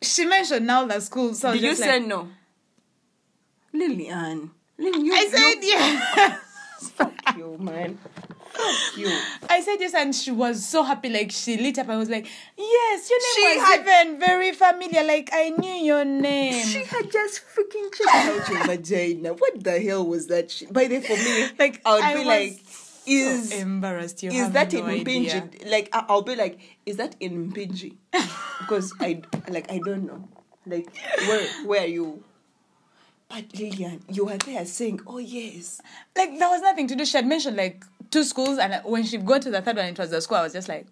she 0.00 0.24
mentioned 0.26 0.66
now 0.66 0.84
the 0.86 1.00
school. 1.00 1.32
So 1.34 1.52
Did 1.52 1.62
you 1.62 1.74
say 1.76 2.00
like, 2.00 2.08
no? 2.08 2.28
Lillian. 3.72 4.50
Lillian, 4.78 5.04
you, 5.04 5.14
I 5.14 5.26
said 5.28 5.62
yeah. 5.62 6.36
you, 6.80 6.88
fuck 6.88 7.36
you, 7.36 7.56
man. 7.58 7.98
Fuck 8.52 8.96
you. 8.98 9.18
I 9.48 9.60
said 9.62 9.76
yes, 9.80 9.94
and 9.94 10.14
she 10.14 10.30
was 10.30 10.66
so 10.66 10.82
happy. 10.82 11.08
Like 11.08 11.30
she 11.30 11.56
lit 11.56 11.78
up 11.78 11.88
I 11.88 11.96
was 11.96 12.10
like, 12.10 12.26
"Yes, 12.56 13.08
your 13.10 13.18
name 13.18 13.32
She 13.34 13.58
was 13.58 13.66
had- 13.68 13.80
even 14.06 14.20
very 14.20 14.52
familiar. 14.52 15.02
Like 15.04 15.30
I 15.32 15.50
knew 15.50 15.72
your 15.72 16.04
name." 16.04 16.64
She 16.66 16.84
had 16.84 17.10
just 17.10 17.40
freaking 17.54 17.92
checked 17.94 18.14
out 18.14 18.48
your 18.48 18.64
vagina. 18.64 19.32
What 19.34 19.62
the 19.64 19.80
hell 19.80 20.06
was 20.06 20.26
that 20.26 20.50
shit? 20.50 20.72
By 20.72 20.86
the 20.86 20.98
way, 20.98 21.02
for 21.02 21.16
me, 21.16 21.48
Like, 21.58 21.80
I 21.86 21.94
would 21.94 22.04
I 22.04 22.14
be 22.14 22.24
like, 22.24 22.60
so 22.66 22.88
is 23.06 23.52
embarrassed. 23.52 24.22
You 24.22 24.30
is 24.30 24.50
that 24.50 24.72
no 24.72 24.80
in 24.80 25.00
idea. 25.00 25.48
Like 25.66 25.88
I- 25.92 26.04
I'll 26.08 26.22
be 26.22 26.36
like, 26.36 26.58
is 26.84 26.96
that 26.98 27.16
in 27.20 27.52
Mpinji? 27.52 27.96
Because 28.60 28.92
I 29.00 29.22
like 29.48 29.70
I 29.72 29.80
don't 29.84 30.04
know. 30.06 30.28
Like 30.66 30.86
where 31.26 31.48
where 31.64 31.82
are 31.82 31.86
you? 31.86 32.22
But 33.32 33.44
Lillian, 33.58 34.02
you 34.10 34.26
were 34.26 34.36
there 34.36 34.64
saying, 34.66 35.00
"Oh 35.06 35.16
yes." 35.18 35.80
Like 36.14 36.38
there 36.38 36.50
was 36.50 36.60
nothing 36.60 36.86
to 36.88 36.94
do. 36.94 37.06
She 37.06 37.16
had 37.16 37.26
mentioned 37.26 37.56
like 37.56 37.82
two 38.10 38.24
schools, 38.24 38.58
and 38.58 38.82
when 38.84 39.04
she 39.04 39.16
got 39.16 39.40
to 39.42 39.50
the 39.50 39.62
third 39.62 39.76
one, 39.76 39.86
it 39.86 39.98
was 39.98 40.10
the 40.10 40.20
school. 40.20 40.36
I 40.36 40.42
was 40.42 40.52
just 40.52 40.68
like, 40.68 40.86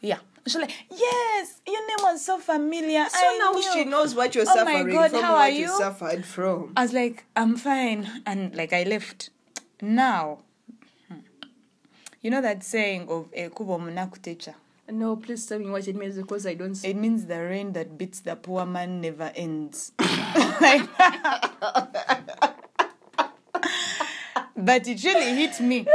"Yeah." 0.00 0.18
She 0.48 0.58
was 0.58 0.68
like, 0.68 0.74
"Yes, 0.90 1.60
your 1.66 1.86
name 1.86 1.96
was 2.02 2.24
so 2.24 2.38
familiar." 2.38 3.04
So 3.08 3.18
I 3.20 3.38
now 3.38 3.52
knew." 3.52 3.72
she 3.72 3.84
knows 3.84 4.16
what 4.16 4.34
you're 4.34 4.44
Oh 4.48 4.64
my 4.64 4.74
suffering 4.74 4.94
God, 4.96 5.10
from, 5.12 5.22
how 5.22 5.32
what 5.34 5.40
are 5.42 5.50
you 5.50 5.60
you? 5.60 5.78
suffered 5.78 6.24
from. 6.24 6.72
I 6.76 6.82
was 6.82 6.92
like, 6.92 7.24
I'm 7.36 7.56
fine. 7.56 8.22
And 8.26 8.54
like 8.56 8.72
I 8.72 8.82
left. 8.82 9.30
Now, 9.80 10.38
hmm, 11.08 11.18
you 12.20 12.30
know 12.30 12.40
that 12.42 12.64
saying 12.64 13.08
of 13.08 13.28
eh, 13.32 13.48
kubo 13.48 13.78
munakutecha? 13.78 14.54
No, 14.88 15.16
please 15.16 15.44
tell 15.46 15.58
me 15.58 15.68
what 15.68 15.86
it 15.88 15.96
means 15.96 16.16
because 16.16 16.46
I 16.46 16.54
don't 16.54 16.74
see. 16.74 16.88
It 16.88 16.96
means 16.96 17.26
the 17.26 17.42
rain 17.42 17.72
that 17.72 17.98
beats 17.98 18.20
the 18.20 18.36
poor 18.36 18.64
man 18.64 19.00
never 19.00 19.32
ends. 19.34 19.92
But 24.58 24.88
it 24.88 25.04
really 25.04 25.34
hit 25.34 25.60
me. 25.60 25.86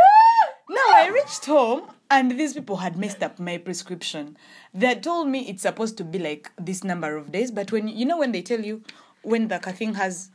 Now 0.69 0.87
I 0.93 1.09
reached 1.13 1.45
home 1.45 1.83
and 2.09 2.37
these 2.39 2.53
people 2.53 2.77
had 2.77 2.97
messed 2.97 3.23
up 3.23 3.39
my 3.39 3.57
prescription. 3.57 4.37
They 4.73 4.87
had 4.87 5.03
told 5.03 5.27
me 5.27 5.47
it's 5.49 5.63
supposed 5.63 5.97
to 5.97 6.03
be 6.03 6.19
like 6.19 6.51
this 6.59 6.83
number 6.83 7.17
of 7.17 7.31
days, 7.31 7.51
but 7.51 7.71
when 7.71 7.87
you 7.87 8.05
know 8.05 8.17
when 8.17 8.31
they 8.31 8.41
tell 8.41 8.59
you 8.61 8.83
when 9.23 9.47
the 9.47 9.59
thing 9.59 9.93
has 9.95 10.29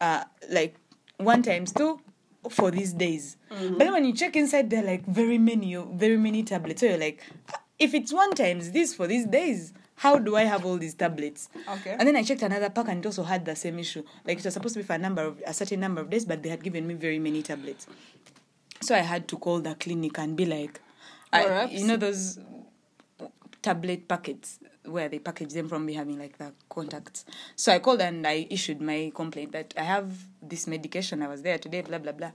uh 0.00 0.24
like 0.50 0.76
one 1.18 1.42
times 1.42 1.72
two 1.72 2.00
for 2.50 2.70
these 2.70 2.92
days. 2.92 3.36
But 3.48 3.78
then 3.78 3.92
when 3.92 4.04
you 4.04 4.12
check 4.12 4.36
inside, 4.36 4.68
they're 4.70 4.82
like 4.82 5.06
very 5.06 5.38
many, 5.38 5.74
very 5.76 6.16
many 6.16 6.42
tablets. 6.42 6.80
So 6.80 6.86
you're 6.86 6.98
like, 6.98 7.22
if 7.78 7.94
it's 7.94 8.12
one 8.12 8.32
times 8.32 8.72
this 8.72 8.94
for 8.94 9.06
these 9.06 9.26
days, 9.26 9.72
how 9.96 10.18
do 10.18 10.36
I 10.36 10.42
have 10.42 10.64
all 10.64 10.76
these 10.76 10.94
tablets? 10.94 11.48
Okay. 11.68 11.96
And 11.98 12.06
then 12.06 12.16
I 12.16 12.22
checked 12.22 12.42
another 12.42 12.70
pack 12.70 12.88
and 12.88 13.04
it 13.04 13.06
also 13.06 13.22
had 13.22 13.44
the 13.44 13.56
same 13.56 13.78
issue. 13.78 14.02
Like 14.26 14.38
it 14.38 14.44
was 14.44 14.54
supposed 14.54 14.74
to 14.74 14.80
be 14.80 14.84
for 14.84 14.92
a 14.94 14.98
number 14.98 15.22
of 15.22 15.42
a 15.46 15.54
certain 15.54 15.80
number 15.80 16.02
of 16.02 16.10
days, 16.10 16.24
but 16.24 16.42
they 16.42 16.48
had 16.48 16.62
given 16.62 16.86
me 16.86 16.94
very 16.94 17.18
many 17.18 17.42
tablets. 17.42 17.86
So 18.82 18.94
I 18.94 18.98
had 19.00 19.26
to 19.28 19.38
call 19.38 19.60
the 19.60 19.74
clinic 19.74 20.18
and 20.18 20.36
be 20.36 20.44
like, 20.44 20.80
I, 21.32 21.64
you 21.66 21.86
know 21.86 21.96
those 21.96 22.38
tablet 23.62 24.06
packets 24.06 24.58
where 24.84 25.08
they 25.08 25.18
package 25.18 25.52
them 25.52 25.68
from 25.68 25.84
me 25.84 25.94
having 25.94 26.18
like 26.18 26.38
the 26.38 26.52
contacts. 26.68 27.24
So 27.56 27.72
I 27.72 27.78
called 27.78 28.00
and 28.00 28.26
I 28.26 28.46
issued 28.50 28.80
my 28.80 29.10
complaint 29.14 29.52
that 29.52 29.74
I 29.76 29.82
have 29.82 30.12
this 30.42 30.66
medication. 30.66 31.22
I 31.22 31.28
was 31.28 31.42
there 31.42 31.58
today, 31.58 31.80
blah 31.80 31.98
blah 31.98 32.12
blah. 32.12 32.32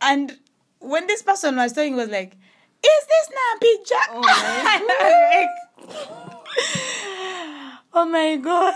And 0.00 0.38
when 0.80 1.06
this 1.06 1.22
person 1.22 1.56
was 1.56 1.72
talking, 1.72 1.94
was 1.96 2.08
like, 2.08 2.36
"Is 2.94 3.02
this 3.12 3.26
Nampija?" 3.36 4.00
Oh 4.10 4.20
my 4.22 4.32
and 4.76 4.86
I 4.90 4.98
was 5.10 5.18
like, 5.34 5.54
"Oh 7.94 8.06
my 8.06 8.36
god, 8.36 8.74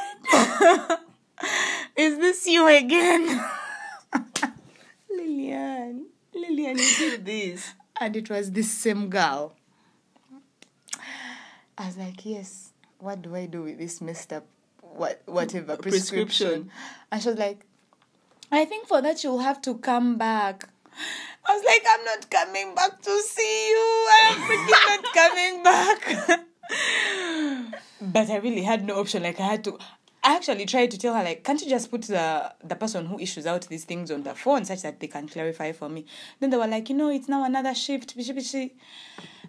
is 1.96 2.18
this 2.18 2.46
you 2.46 2.66
again?" 2.68 3.44
Lillian, 5.10 6.06
Lillian, 6.34 6.78
you 6.78 6.94
did 6.98 7.24
this. 7.24 7.74
and 8.00 8.16
it 8.16 8.30
was 8.30 8.50
this 8.52 8.70
same 8.70 9.08
girl. 9.10 9.54
I 11.76 11.86
was 11.86 11.96
like, 11.96 12.24
yes, 12.26 12.72
what 12.98 13.22
do 13.22 13.34
I 13.34 13.46
do 13.46 13.62
with 13.62 13.78
this 13.78 14.00
messed 14.00 14.32
up 14.32 14.44
what 14.82 15.22
whatever 15.26 15.76
prescription? 15.76 16.26
Prescription. 16.26 16.70
And 17.10 17.22
she 17.22 17.28
was 17.30 17.38
like, 17.38 17.64
I 18.52 18.64
think 18.64 18.86
for 18.86 19.00
that 19.02 19.22
you'll 19.24 19.38
have 19.38 19.62
to 19.62 19.76
come 19.78 20.16
back. 20.18 20.68
I 21.46 21.54
was 21.54 21.64
like, 21.64 21.84
I'm 21.88 22.04
not 22.04 22.30
coming 22.30 22.74
back 22.74 23.00
to 23.02 23.22
see 23.22 23.70
you. 23.70 24.08
I'm 24.24 24.40
freaking 24.42 24.88
not 24.88 25.04
coming 25.20 25.62
back. 25.62 26.00
but 28.00 28.30
I 28.30 28.36
really 28.36 28.62
had 28.62 28.84
no 28.84 29.00
option. 29.00 29.22
Like 29.22 29.40
I 29.40 29.46
had 29.46 29.64
to 29.64 29.78
I 30.22 30.36
actually 30.36 30.66
tried 30.66 30.90
to 30.90 30.98
tell 30.98 31.14
her 31.14 31.24
like, 31.24 31.44
can't 31.44 31.60
you 31.62 31.68
just 31.68 31.90
put 31.90 32.02
the 32.02 32.52
the 32.62 32.76
person 32.76 33.06
who 33.06 33.18
issues 33.18 33.46
out 33.46 33.66
these 33.68 33.84
things 33.84 34.10
on 34.10 34.22
the 34.22 34.34
phone 34.34 34.64
such 34.66 34.82
that 34.82 35.00
they 35.00 35.06
can 35.06 35.28
clarify 35.28 35.72
for 35.72 35.88
me? 35.88 36.04
Then 36.40 36.50
they 36.50 36.58
were 36.58 36.66
like, 36.66 36.90
you 36.90 36.96
know, 36.96 37.08
it's 37.10 37.28
now 37.28 37.44
another 37.44 37.74
shift. 37.74 38.16
bishi, 38.16 38.36
bishi. 38.36 38.70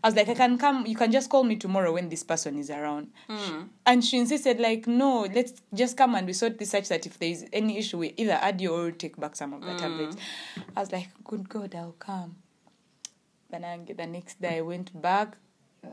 I 0.03 0.07
was 0.07 0.15
like, 0.15 0.29
I 0.29 0.33
can 0.33 0.57
come. 0.57 0.85
You 0.85 0.95
can 0.95 1.11
just 1.11 1.29
call 1.29 1.43
me 1.43 1.55
tomorrow 1.55 1.93
when 1.93 2.09
this 2.09 2.23
person 2.23 2.57
is 2.57 2.69
around. 2.69 3.11
And 3.85 4.03
she 4.03 4.17
insisted, 4.17 4.59
like, 4.59 4.87
no, 4.87 5.27
let's 5.33 5.61
just 5.73 5.95
come 5.95 6.15
and 6.15 6.25
we 6.25 6.33
sort 6.33 6.57
this 6.57 6.71
such 6.71 6.89
that 6.89 7.05
if 7.05 7.19
there 7.19 7.29
is 7.29 7.45
any 7.53 7.77
issue, 7.77 7.99
we 7.99 8.13
either 8.17 8.39
add 8.41 8.59
you 8.59 8.73
or 8.73 8.91
take 8.91 9.17
back 9.17 9.35
some 9.35 9.53
of 9.53 9.61
the 9.61 9.71
mm. 9.71 9.77
tablets. 9.77 10.17
I 10.75 10.79
was 10.79 10.91
like, 10.91 11.09
good 11.23 11.47
God, 11.47 11.75
I'll 11.75 11.95
come. 11.99 12.37
Then 13.51 13.63
I, 13.63 13.79
the 13.93 14.07
next 14.07 14.41
day 14.41 14.57
I 14.57 14.61
went 14.61 14.99
back. 14.99 15.37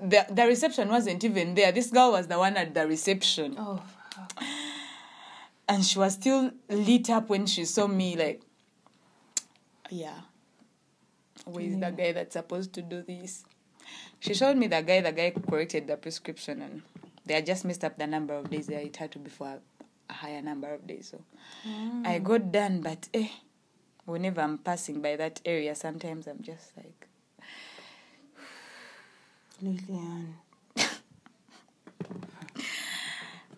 The, 0.03 0.27
the 0.31 0.47
reception 0.47 0.89
wasn't 0.89 1.25
even 1.25 1.55
there. 1.55 1.73
This 1.73 1.91
girl 1.91 2.13
was 2.13 2.29
the 2.29 2.39
one 2.39 2.57
at 2.57 2.75
the 2.75 2.87
reception 2.87 3.57
Oh, 3.59 3.83
and 5.69 5.85
she 5.85 5.99
was 5.99 6.15
still 6.15 6.51
lit 6.69 7.11
up 7.11 7.29
when 7.29 7.47
she 7.47 7.65
saw 7.65 7.87
me 7.87 8.17
like 8.17 8.43
yeah 9.91 10.21
where 11.45 11.65
is 11.65 11.79
the 11.79 11.91
guy 11.91 12.13
that's 12.13 12.33
supposed 12.33 12.73
to 12.73 12.83
do 12.83 13.03
this 13.03 13.45
she 14.21 14.35
showed 14.35 14.57
me 14.57 14.67
the 14.67 14.83
guy 14.83 15.01
the 15.01 15.13
guy 15.13 15.31
corrected 15.31 15.87
the 15.87 15.97
prescription 15.97 16.63
and 16.63 16.83
they 17.27 17.35
had 17.35 17.47
just 17.47 17.65
messed 17.65 17.85
up 17.85 17.99
the 17.99 18.07
number 18.07 18.35
of 18.35 18.51
days 18.51 18.67
there 18.67 18.81
it 18.81 18.97
had 18.97 19.11
to 19.13 19.19
be 19.19 19.31
for 19.31 19.47
a, 19.47 19.59
a 20.11 20.13
higher 20.13 20.43
number 20.43 20.73
of 20.73 20.87
days 20.87 21.13
so 21.13 21.21
i 22.05 22.19
got 22.19 22.51
done 22.53 22.81
but 22.81 23.09
eh 23.15 23.29
whenever 24.07 24.41
i'm 24.41 24.59
passing 24.59 25.01
by 25.03 25.17
that 25.17 25.41
area 25.45 25.75
sometimes 25.75 26.27
i'm 26.27 26.43
just 26.43 26.77
like 26.77 27.09
Lillian. 29.61 30.35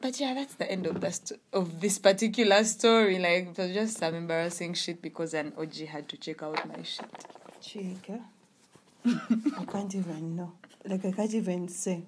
But 0.01 0.19
yeah, 0.19 0.33
that's 0.33 0.55
the 0.55 0.71
end 0.71 0.87
of 0.87 0.99
the 1.03 1.11
st- 1.13 1.39
of 1.53 1.79
this 1.83 1.99
particular 1.99 2.65
story. 2.65 3.19
Like 3.19 3.49
it 3.49 3.59
was 3.59 3.73
just 3.73 3.99
some 3.99 4.15
embarrassing 4.15 4.73
shit 4.73 5.03
because 5.03 5.35
an 5.35 5.53
OG 5.59 5.75
had 5.89 6.09
to 6.09 6.17
check 6.17 6.43
out 6.43 6.67
my 6.67 6.83
shit. 6.83 7.05
Chica. 7.61 8.21
I 9.05 9.65
can't 9.71 9.95
even 9.95 10.37
know. 10.37 10.53
Like, 10.85 11.05
I 11.05 11.13
can't 11.13 11.35
even 11.35 11.69
say. 11.69 12.05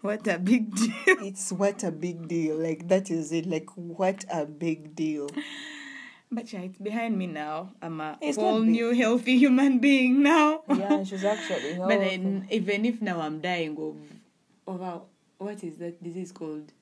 What 0.00 0.26
a 0.26 0.38
big 0.38 0.74
deal! 0.74 0.92
It's 1.06 1.52
what 1.52 1.84
a 1.84 1.92
big 1.92 2.26
deal. 2.26 2.56
Like, 2.56 2.88
that 2.88 3.10
is 3.10 3.30
it. 3.32 3.46
Like, 3.46 3.70
what 3.76 4.24
a 4.30 4.44
big 4.44 4.96
deal. 4.96 5.28
But 6.32 6.50
yeah, 6.52 6.60
it's 6.60 6.78
behind 6.78 7.18
me 7.18 7.26
now. 7.26 7.72
I'm 7.82 8.00
a 8.00 8.16
It's 8.20 8.38
whole 8.38 8.60
new 8.60 8.94
healthy 8.94 9.36
human 9.36 9.78
being 9.78 10.22
now. 10.22 10.62
Yeah, 10.66 11.04
she's 11.04 11.24
actually 11.24 11.76
but 11.76 12.00
then, 12.00 12.48
even 12.50 12.86
if 12.86 13.02
now 13.02 13.20
I'm 13.20 13.40
dying 13.40 13.76
of 13.78 13.96
of 14.66 15.02
what 15.36 15.62
is 15.62 15.76
that 15.76 16.02
disease 16.02 16.32
called? 16.32 16.72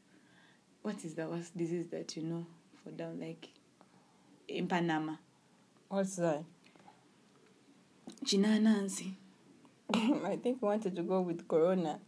What 0.82 1.04
is 1.04 1.14
the 1.14 1.26
worst 1.26 1.56
disease 1.56 1.88
that 1.88 2.16
you 2.16 2.22
know 2.22 2.46
for 2.84 2.90
down 2.90 3.18
like 3.20 3.48
in 4.46 4.68
Panama? 4.68 5.16
What's 5.88 6.16
that? 6.16 6.44
Chinanansi. 8.24 9.14
I 9.94 10.36
think 10.42 10.62
we 10.62 10.68
wanted 10.68 10.94
to 10.96 11.02
go 11.02 11.20
with 11.20 11.48
Corona. 11.48 11.98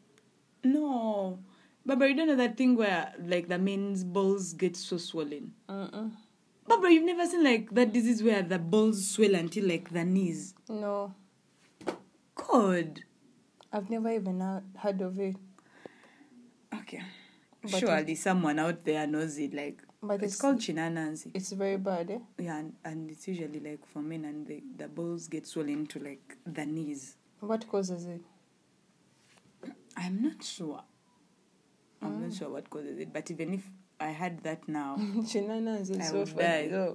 No. 0.65 1.39
Baba, 1.85 2.09
you 2.09 2.15
don't 2.15 2.29
know 2.29 2.37
that 2.37 2.57
thing 2.57 2.77
where 2.77 3.13
like 3.25 3.49
the 3.49 3.59
men's 3.59 4.05
balls 4.05 4.53
get 4.53 4.77
so 4.77 4.97
swollen. 4.99 5.53
Mm-mm. 5.69 6.13
Baba, 6.67 6.93
you've 6.93 7.05
never 7.05 7.27
seen 7.27 7.43
like 7.43 7.71
that 7.73 7.93
disease 7.93 8.23
where 8.23 8.43
the 8.43 8.59
balls 8.59 9.09
swell 9.09 9.35
until 9.35 9.67
like 9.67 9.91
the 9.91 10.05
knees. 10.05 10.55
No, 10.69 11.13
God. 12.37 13.01
I've 13.73 13.91
never 13.91 14.11
even 14.11 14.41
heard- 14.41 14.65
heard 14.79 15.01
of 15.01 15.19
it. 15.19 15.35
Okay. 16.73 17.03
But 17.63 17.81
Surely 17.81 18.15
someone 18.15 18.59
out 18.59 18.85
there 18.85 19.07
knows 19.07 19.39
it. 19.39 19.53
Like 19.55 19.83
But 20.05 20.15
it's, 20.23 20.35
it's- 20.35 20.41
called 20.41 20.59
chinanansi. 20.59 21.31
It's 21.35 21.53
very 21.53 21.77
bad, 21.77 22.11
eh? 22.11 22.19
Yeah, 22.39 22.59
and, 22.59 22.73
and 22.85 23.11
it's 23.11 23.29
usually 23.29 23.61
like 23.61 23.87
for 23.87 24.01
men, 24.03 24.25
and 24.25 24.47
the 24.47 24.63
the 24.77 24.89
balls 24.89 25.29
get 25.29 25.47
swollen 25.47 25.87
to 25.89 25.99
like 26.01 26.37
the 26.45 26.67
knees. 26.67 27.17
What 27.41 27.69
causes 27.69 28.07
it? 28.07 28.21
I'm 29.97 30.23
not 30.23 30.43
sure. 30.43 30.83
I'm 32.01 32.21
not 32.23 32.33
sure 32.35 32.49
what 32.51 32.69
causes 32.69 32.99
it, 32.99 33.13
but 33.13 33.31
even 33.31 33.55
if 33.55 33.63
I 34.01 34.09
had 34.09 34.43
that 34.43 34.69
now, 34.69 34.97
Chinanas 35.01 35.91
is 35.91 35.99
I 35.99 36.03
so 36.03 36.19
would 36.21 36.29
funny. 36.31 36.69
die. 36.69 36.93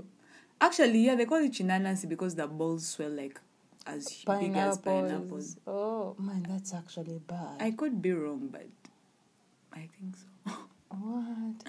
actually, 0.60 1.00
yeah, 1.06 1.16
they 1.16 1.26
call 1.26 1.38
it 1.44 1.54
chinanansi 1.54 2.10
because 2.10 2.36
the 2.36 2.48
balls 2.48 2.86
swell 2.88 3.12
like 3.12 3.40
as 3.86 4.06
big 4.26 4.54
as 4.56 4.78
pineapples. 4.80 4.82
Pineapples. 4.84 5.58
Oh 5.66 6.16
man, 6.20 6.46
that's 6.50 6.74
actually 6.74 7.20
bad. 7.26 7.62
I 7.62 7.72
could 7.72 8.02
be 8.02 8.12
wrong, 8.12 8.50
but 8.52 8.68
I 9.74 9.88
think 9.98 10.16
so. 10.18 10.52
What? 10.90 11.64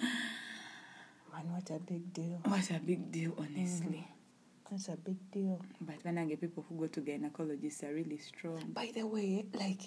Man, 1.39 1.53
what 1.53 1.71
a 1.71 1.79
big 1.79 2.13
deal. 2.13 2.41
Oh, 2.45 2.51
what 2.51 2.71
a 2.71 2.81
big 2.81 3.13
deal, 3.13 3.33
honestly. 3.39 4.07
Mm. 4.09 4.71
That's 4.71 4.89
a 4.89 4.97
big 4.97 5.31
deal. 5.31 5.61
But 5.81 5.97
when 6.03 6.19
I 6.19 6.25
get 6.25 6.41
people 6.41 6.65
who 6.69 6.77
go 6.77 6.87
to 6.89 7.01
gynecologists 7.01 7.85
are 7.85 7.95
really 7.95 8.19
strong. 8.19 8.61
By 8.75 8.91
the 8.93 9.05
way, 9.07 9.47
like 9.55 9.81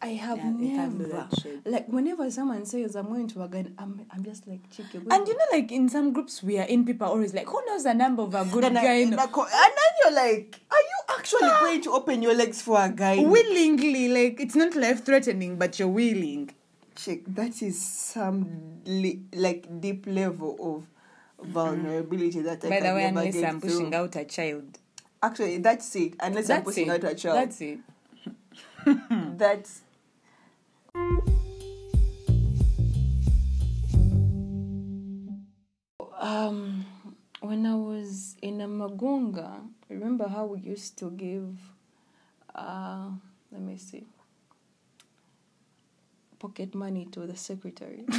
I 0.00 0.08
have 0.08 0.38
Yeah, 0.38 0.52
they 0.58 0.68
can't 0.68 0.98
do 0.98 1.06
never 1.06 1.28
like 1.66 1.88
whenever 1.88 2.30
someone 2.30 2.64
says 2.64 2.96
I'm 2.96 3.06
going 3.06 3.28
to 3.28 3.42
a 3.42 3.48
gun, 3.48 3.74
I'm 3.78 4.06
I'm 4.10 4.24
just 4.24 4.46
like 4.48 4.68
chick. 4.70 4.86
And 4.94 5.28
you 5.28 5.36
know, 5.36 5.44
like 5.52 5.70
in 5.70 5.88
some 5.88 6.12
groups 6.12 6.42
we 6.42 6.58
are 6.58 6.66
in, 6.66 6.84
people 6.84 7.06
are 7.06 7.10
always 7.10 7.34
like, 7.34 7.46
"Who 7.46 7.60
knows 7.66 7.84
the 7.84 7.94
number 7.94 8.22
of 8.22 8.34
a 8.34 8.44
good 8.44 8.64
and, 8.64 8.78
I- 8.78 8.82
guy?" 8.82 8.94
and, 8.94 9.32
co- 9.32 9.42
and 9.42 9.52
then 9.52 9.92
you're 10.02 10.14
like, 10.14 10.60
are 10.70 10.76
you 10.76 11.16
actually 11.18 11.50
ah! 11.50 11.60
going 11.60 11.82
to 11.82 11.92
open 11.92 12.22
your 12.22 12.34
legs 12.34 12.62
for 12.62 12.80
a 12.80 12.88
guy? 12.88 13.18
willingly, 13.18 14.08
like 14.08 14.40
it's 14.40 14.56
not 14.56 14.74
life 14.74 15.04
threatening, 15.04 15.56
but 15.56 15.78
you're 15.78 15.88
willing. 15.88 16.50
Chick, 17.08 17.24
that 17.28 17.62
is 17.62 17.80
some 17.80 18.82
li- 18.84 19.22
like 19.32 19.80
deep 19.80 20.04
level 20.06 20.84
of 21.40 21.46
vulnerability 21.48 22.42
that 22.42 22.62
I 22.62 22.68
by 22.68 22.80
the 22.80 22.94
way 22.94 23.10
never 23.10 23.20
unless 23.20 23.42
i'm 23.42 23.60
pushing 23.62 23.86
through. 23.86 23.94
out 23.94 24.16
a 24.16 24.24
child, 24.26 24.78
Actually, 25.22 25.56
that's 25.56 25.96
it. 25.96 26.12
Unless 26.20 26.50
I'm 26.50 26.62
pushing 26.64 26.88
it. 26.90 27.02
out 27.02 27.10
a 27.10 27.14
child, 27.14 27.36
That's 27.48 27.60
it. 27.62 27.78
that's 29.38 29.80
um 36.20 36.84
when 37.40 37.64
I 37.64 37.74
was 37.74 38.36
in 38.42 38.58
Namagunga, 38.58 39.62
remember 39.88 40.28
how 40.28 40.44
we 40.44 40.60
used 40.60 40.98
to 40.98 41.10
give 41.12 41.56
uh 42.54 43.08
let 43.50 43.62
me 43.62 43.78
see 43.78 44.04
pocket 46.38 46.74
money 46.74 47.06
to 47.12 47.26
the 47.26 47.36
secretary. 47.36 48.04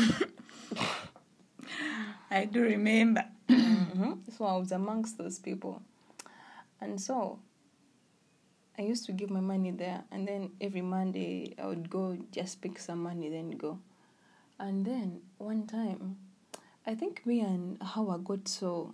I 2.31 2.45
do 2.45 2.61
remember. 2.61 3.23
hmm 3.49 4.13
So 4.37 4.45
I 4.45 4.57
was 4.57 4.71
amongst 4.71 5.17
those 5.17 5.39
people. 5.39 5.81
And 6.81 6.99
so 7.01 7.39
I 8.77 8.83
used 8.83 9.05
to 9.07 9.11
give 9.11 9.29
my 9.29 9.41
money 9.41 9.71
there 9.71 10.03
and 10.11 10.27
then 10.27 10.51
every 10.61 10.81
Monday 10.81 11.53
I 11.61 11.65
would 11.67 11.89
go 11.89 12.17
just 12.31 12.61
pick 12.61 12.79
some 12.79 13.03
money 13.03 13.29
then 13.29 13.51
go. 13.51 13.79
And 14.59 14.85
then 14.85 15.21
one 15.37 15.67
time 15.67 16.17
I 16.85 16.95
think 16.95 17.25
me 17.25 17.41
and 17.41 17.81
how 17.81 18.09
I 18.09 18.17
got 18.17 18.47
so 18.47 18.93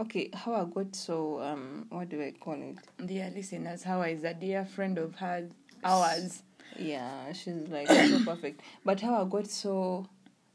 okay, 0.00 0.30
how 0.32 0.54
I 0.54 0.64
got 0.64 0.94
so 0.96 1.40
um 1.42 1.86
what 1.90 2.08
do 2.08 2.22
I 2.22 2.32
call 2.32 2.54
it? 2.60 2.78
Dear 3.06 3.30
listeners, 3.34 3.82
Hawa 3.82 4.08
is 4.08 4.24
a 4.24 4.34
dear 4.34 4.64
friend 4.64 4.98
of 4.98 5.14
hers, 5.16 5.50
ours? 5.84 6.42
Yeah, 6.78 7.32
she's 7.32 7.68
like 7.68 7.88
so 7.88 8.20
perfect. 8.24 8.60
But 8.84 9.00
how 9.00 9.22
I 9.24 9.28
got 9.28 9.46
so 9.48 10.06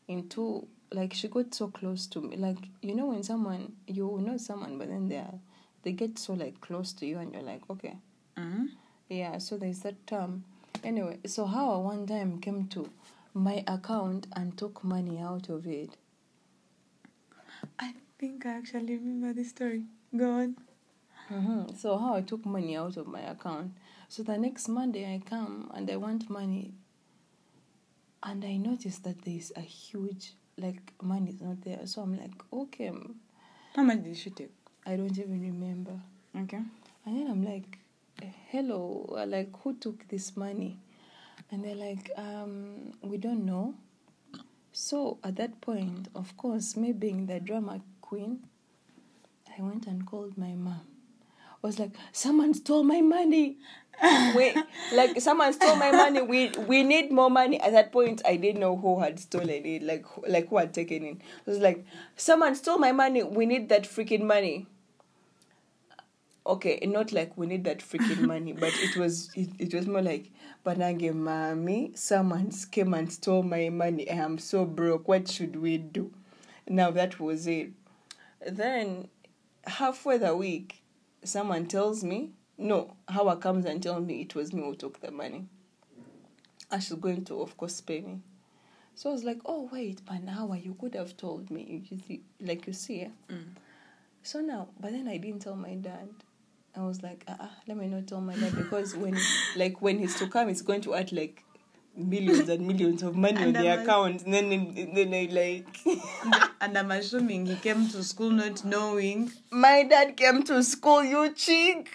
into 0.08 0.68
like 0.92 1.14
she 1.14 1.28
got 1.28 1.54
so 1.54 1.68
close 1.68 2.08
to 2.08 2.22
me. 2.22 2.38
Like 2.38 2.58
you 2.82 2.96
know 2.96 3.08
when 3.08 3.24
someone 3.24 3.74
you 3.88 4.20
know 4.24 4.38
someone 4.38 4.78
but 4.78 4.90
then 4.90 5.10
they 5.10 5.18
are 5.18 5.40
they 5.84 5.92
get 5.92 6.18
so 6.20 6.34
like 6.34 6.60
close 6.62 6.92
to 6.94 7.06
you 7.06 7.20
and 7.20 7.34
you're 7.34 7.44
like, 7.44 7.62
okay. 7.70 7.98
Mm-hmm. 8.38 8.66
Yeah, 9.10 9.38
so 9.38 9.58
there's 9.58 9.80
that 9.80 10.06
term. 10.06 10.44
Anyway, 10.84 11.18
so 11.26 11.46
Hawa 11.46 11.80
one 11.80 12.06
time 12.06 12.40
came 12.40 12.68
to 12.70 12.90
my 13.34 13.64
account 13.68 14.28
and 14.36 14.58
took 14.58 14.84
money 14.84 15.20
out 15.20 15.50
of 15.50 15.66
it. 15.66 15.92
I 17.80 17.94
think 18.20 18.46
I 18.46 18.50
actually 18.52 18.96
remember 18.98 19.34
this 19.34 19.50
story. 19.50 19.84
Go 20.16 20.32
on. 20.32 20.58
hmm 21.30 21.64
So 21.76 21.98
Hawa 21.98 22.22
took 22.22 22.46
money 22.46 22.76
out 22.78 22.98
of 22.98 23.08
my 23.08 23.22
account. 23.22 23.72
So 24.10 24.24
the 24.24 24.38
next 24.38 24.68
Monday 24.68 25.14
I 25.14 25.20
come 25.20 25.70
and 25.74 25.90
I 25.90 25.98
want 25.98 26.30
money, 26.30 26.74
and 28.24 28.44
I 28.44 28.58
notice 28.58 29.00
that 29.00 29.24
there's 29.24 29.52
a 29.56 29.62
huge 29.62 30.34
like 30.58 30.94
money 31.02 31.32
is 31.32 31.42
not 31.42 31.62
there. 31.62 31.86
So 31.86 32.02
I'm 32.02 32.18
like, 32.18 32.32
okay, 32.52 32.92
How 33.76 33.84
much 33.84 34.04
did 34.04 34.18
she 34.18 34.32
take? 34.32 34.52
I 34.86 34.96
don't 34.96 35.18
even 35.18 35.42
remember. 35.42 36.00
Okay. 36.36 36.62
And 37.06 37.18
then 37.18 37.28
I'm 37.30 37.44
like, 37.44 37.78
hello, 38.50 39.14
uh, 39.18 39.26
like 39.26 39.50
who 39.62 39.76
took 39.76 40.08
this 40.08 40.36
money? 40.36 40.78
And 41.52 41.64
they're 41.64 41.76
like, 41.76 42.12
um, 42.18 42.94
we 43.02 43.18
don't 43.18 43.46
know. 43.46 43.76
So 44.72 45.20
at 45.24 45.36
that 45.38 45.62
point, 45.62 46.08
of 46.16 46.36
course, 46.38 46.76
me 46.76 46.92
being 46.92 47.26
the 47.28 47.40
drama 47.40 47.82
queen, 48.02 48.40
I 49.58 49.62
went 49.62 49.88
and 49.88 50.06
called 50.06 50.38
my 50.38 50.54
mom. 50.54 50.82
I 51.64 51.68
was 51.68 51.80
like, 51.80 51.92
someone 52.12 52.54
stole 52.54 52.84
my 52.84 53.02
money. 53.02 53.58
Wait, 54.36 54.56
like 54.94 55.20
someone 55.20 55.52
stole 55.54 55.76
my 55.76 55.92
money. 55.92 56.22
We 56.22 56.50
we 56.68 56.84
need 56.84 57.12
more 57.12 57.32
money. 57.32 57.60
At 57.60 57.72
that 57.72 57.92
point, 57.92 58.22
I 58.26 58.36
didn't 58.36 58.62
know 58.62 58.78
who 58.78 59.00
had 59.00 59.20
stolen 59.20 59.66
it, 59.66 59.82
like 59.82 60.06
like 60.28 60.50
who 60.50 60.58
had 60.58 60.72
taken 60.72 61.04
it. 61.04 61.18
I 61.48 61.50
was 61.50 61.60
like, 61.60 61.84
someone 62.16 62.54
stole 62.54 62.78
my 62.78 62.92
money. 62.92 63.24
We 63.24 63.48
need 63.48 63.70
that 63.70 63.84
freaking 63.84 64.22
money 64.22 64.68
okay 66.48 66.80
not 66.86 67.12
like 67.12 67.38
we 67.38 67.46
need 67.46 67.66
that 67.66 67.80
freaking 67.80 68.22
money 68.34 68.54
but 68.54 68.74
it 68.78 68.96
was 68.96 69.30
it, 69.36 69.50
it 69.60 69.74
was 69.74 69.86
more 69.86 70.02
like 70.02 70.32
banange 70.66 71.14
mommy 71.14 71.92
someone 71.94 72.50
came 72.72 72.94
and 72.94 73.12
stole 73.12 73.44
my 73.44 73.70
money 73.70 74.10
i 74.10 74.16
am 74.16 74.38
so 74.38 74.66
broke 74.66 75.08
what 75.08 75.28
should 75.30 75.58
we 75.58 75.78
do 75.78 76.12
now 76.68 76.90
that 76.90 77.20
was 77.20 77.48
it 77.48 77.72
then 78.50 79.08
halfway 79.66 80.18
the 80.18 80.36
week 80.36 80.82
someone 81.28 81.66
tells 81.66 82.04
me 82.04 82.32
no 82.58 82.96
Hawa 83.08 83.38
comes 83.38 83.66
and 83.66 83.82
tells 83.82 84.06
me 84.06 84.22
it 84.22 84.36
was 84.36 84.54
me 84.54 84.62
who 84.62 84.76
took 84.76 85.00
the 85.02 85.12
money 85.12 85.46
and 86.72 86.84
she's 86.84 86.98
going 86.98 87.24
to 87.26 87.42
of 87.42 87.56
course 87.58 87.80
pay 87.82 88.02
me 88.02 88.20
so 88.96 89.10
i 89.10 89.14
was 89.14 89.24
like 89.24 89.40
oh 89.46 89.70
wait 89.72 90.02
but 90.06 90.24
now 90.24 90.52
you 90.54 90.76
could 90.80 90.96
have 90.96 91.16
told 91.16 91.50
me 91.52 91.84
you 91.90 92.00
see 92.00 92.22
like 92.42 92.66
you 92.68 92.74
see 92.74 93.02
eh? 93.02 93.10
Mm. 93.30 93.44
So 94.28 94.42
now, 94.42 94.68
but 94.78 94.92
then 94.92 95.08
I 95.08 95.16
didn't 95.16 95.40
tell 95.40 95.56
my 95.56 95.76
dad. 95.76 96.10
I 96.76 96.82
was 96.82 97.02
like, 97.02 97.24
uh, 97.30 97.36
uh 97.40 97.48
let 97.66 97.78
me 97.78 97.88
not 97.88 98.08
tell 98.08 98.20
my 98.20 98.36
dad 98.36 98.58
because 98.58 98.94
when, 98.94 99.18
like, 99.56 99.82
when 99.82 100.00
he's 100.00 100.20
to 100.20 100.28
come, 100.28 100.50
it's 100.50 100.62
going 100.62 100.82
to 100.82 100.96
act 100.96 101.14
like 101.14 101.46
millions 101.98 102.48
and 102.50 102.66
millions 102.68 103.02
of 103.04 103.16
money 103.16 103.38
on 103.38 103.44
And 103.44 103.56
the 103.56 103.60
I'm 103.60 103.66
like- 103.66 103.80
account. 103.88 104.24
And 104.26 104.34
then, 104.34 104.94
then 104.94 105.14
I 105.14 105.28
like, 105.32 105.78
and 106.62 106.78
I'm 106.78 106.92
assuming 106.92 107.46
he 107.48 107.56
came 107.56 107.88
to 107.90 108.04
school 108.04 108.30
not 108.30 108.64
knowing. 108.64 109.32
my 109.52 109.84
dad 109.84 110.16
came 110.16 110.44
to 110.44 110.64
school, 110.64 111.04
you 111.04 111.34
chick. 111.34 111.90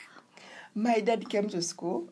My 0.75 1.01
dad 1.01 1.29
came 1.29 1.49
to 1.51 1.61
school, 1.61 2.09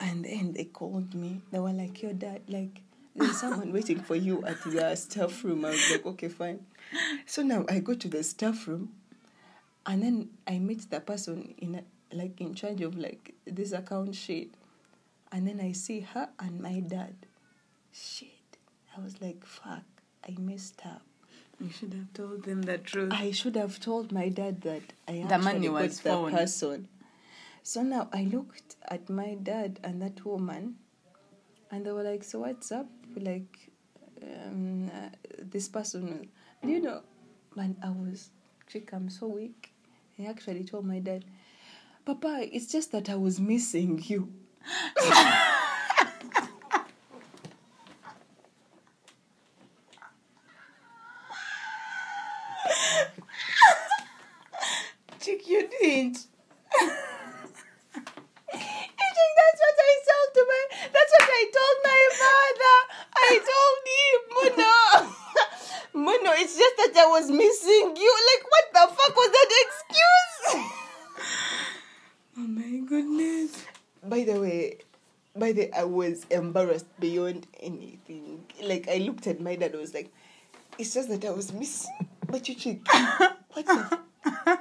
and 0.00 0.24
then 0.24 0.52
they 0.52 0.64
called 0.64 1.14
me. 1.14 1.40
They 1.50 1.58
were 1.58 1.72
like, 1.72 2.02
your 2.02 2.12
dad, 2.12 2.42
like, 2.48 2.80
there's 3.14 3.38
someone 3.40 3.72
waiting 3.72 4.00
for 4.00 4.14
you 4.16 4.44
at 4.44 4.62
the 4.64 4.94
staff 4.96 5.42
room. 5.44 5.64
I 5.64 5.70
was 5.70 5.90
like, 5.90 6.04
okay, 6.04 6.28
fine. 6.28 6.60
So 7.24 7.42
now 7.42 7.64
I 7.68 7.78
go 7.78 7.94
to 7.94 8.08
the 8.08 8.22
staff 8.22 8.66
room, 8.68 8.90
and 9.86 10.02
then 10.02 10.28
I 10.46 10.58
meet 10.58 10.90
the 10.90 11.00
person 11.00 11.54
in 11.58 11.76
a, 11.76 11.82
like 12.14 12.40
in 12.40 12.54
charge 12.54 12.80
of 12.82 12.96
like 12.98 13.34
this 13.46 13.72
account 13.72 14.14
sheet, 14.14 14.52
and 15.32 15.46
then 15.46 15.60
I 15.60 15.72
see 15.72 16.00
her 16.00 16.28
and 16.38 16.60
my 16.60 16.80
dad. 16.80 17.14
Shit, 17.92 18.58
I 18.96 19.00
was 19.00 19.20
like, 19.20 19.44
fuck, 19.44 19.84
I 20.26 20.34
messed 20.38 20.80
up. 20.84 21.02
You 21.60 21.70
should 21.70 21.94
have 21.94 22.12
told 22.12 22.44
them 22.44 22.62
the 22.62 22.76
truth. 22.78 23.12
I 23.14 23.30
should 23.30 23.56
have 23.56 23.80
told 23.80 24.12
my 24.12 24.28
dad 24.28 24.60
that 24.62 24.82
I 25.08 25.24
The 25.26 25.38
money 25.38 25.66
actually 25.66 25.68
got 25.68 25.72
was 25.72 26.00
the 26.00 26.10
found. 26.10 26.32
person. 26.34 26.88
So 27.62 27.82
now 27.82 28.08
I 28.12 28.24
looked 28.24 28.76
at 28.88 29.08
my 29.08 29.34
dad 29.42 29.80
and 29.82 30.00
that 30.02 30.24
woman, 30.24 30.76
and 31.70 31.84
they 31.86 31.92
were 31.92 32.02
like, 32.02 32.22
"So 32.24 32.40
what's 32.40 32.70
up?" 32.70 32.86
Like, 33.16 33.70
um, 34.22 34.90
uh, 34.94 35.08
this 35.38 35.68
person. 35.68 36.28
Do 36.62 36.68
you 36.68 36.80
know? 36.80 37.00
Man, 37.56 37.76
I 37.82 37.88
was, 37.90 38.30
chick, 38.68 38.92
I'm 38.92 39.08
so 39.08 39.26
weak. 39.26 39.72
I 40.18 40.26
actually 40.26 40.62
told 40.64 40.84
my 40.84 40.98
dad, 40.98 41.24
"Papa, 42.04 42.46
it's 42.52 42.66
just 42.70 42.92
that 42.92 43.08
I 43.08 43.14
was 43.16 43.40
missing 43.40 44.02
you." 44.04 44.32
Chick, 55.20 55.48
you 55.48 55.68
didn't. 55.68 56.18
I 58.52 59.08
think 59.16 59.32
that's 59.36 59.60
what 59.62 59.76
I 59.78 59.92
told 60.06 60.28
to 60.34 60.42
my. 60.46 60.62
That's 60.92 61.12
what 61.12 61.28
I 61.30 61.42
told 61.56 61.76
my 61.82 62.02
father. 62.22 62.76
I 63.16 63.30
told 63.50 63.78
him, 63.90 64.18
Muno. 64.34 64.74
Muno, 65.94 66.30
it's 66.38 66.56
just 66.56 66.76
that 66.76 66.94
I 66.96 67.06
was 67.06 67.30
missing 67.30 67.96
you. 67.96 68.12
Like, 68.30 68.44
what 68.50 68.66
the 68.72 68.86
fuck 68.94 69.14
was 69.16 69.30
that 69.32 69.50
excuse? 69.66 70.70
Oh 72.38 72.46
my 72.46 72.78
goodness. 72.86 73.55
By 74.08 74.24
the 74.24 74.40
way, 74.40 74.78
by 75.34 75.52
the 75.52 75.72
I 75.76 75.84
was 75.84 76.26
embarrassed 76.30 76.86
beyond 77.00 77.46
anything. 77.60 78.44
Like, 78.62 78.88
I 78.88 78.98
looked 78.98 79.26
at 79.26 79.40
my 79.40 79.56
dad. 79.56 79.74
I 79.74 79.78
was 79.78 79.94
like, 79.94 80.10
it's 80.78 80.94
just 80.94 81.08
that 81.08 81.24
I 81.24 81.30
was 81.30 81.52
you 82.48 82.54
chick, 82.54 82.86
what 83.52 83.66
the? 83.66 84.58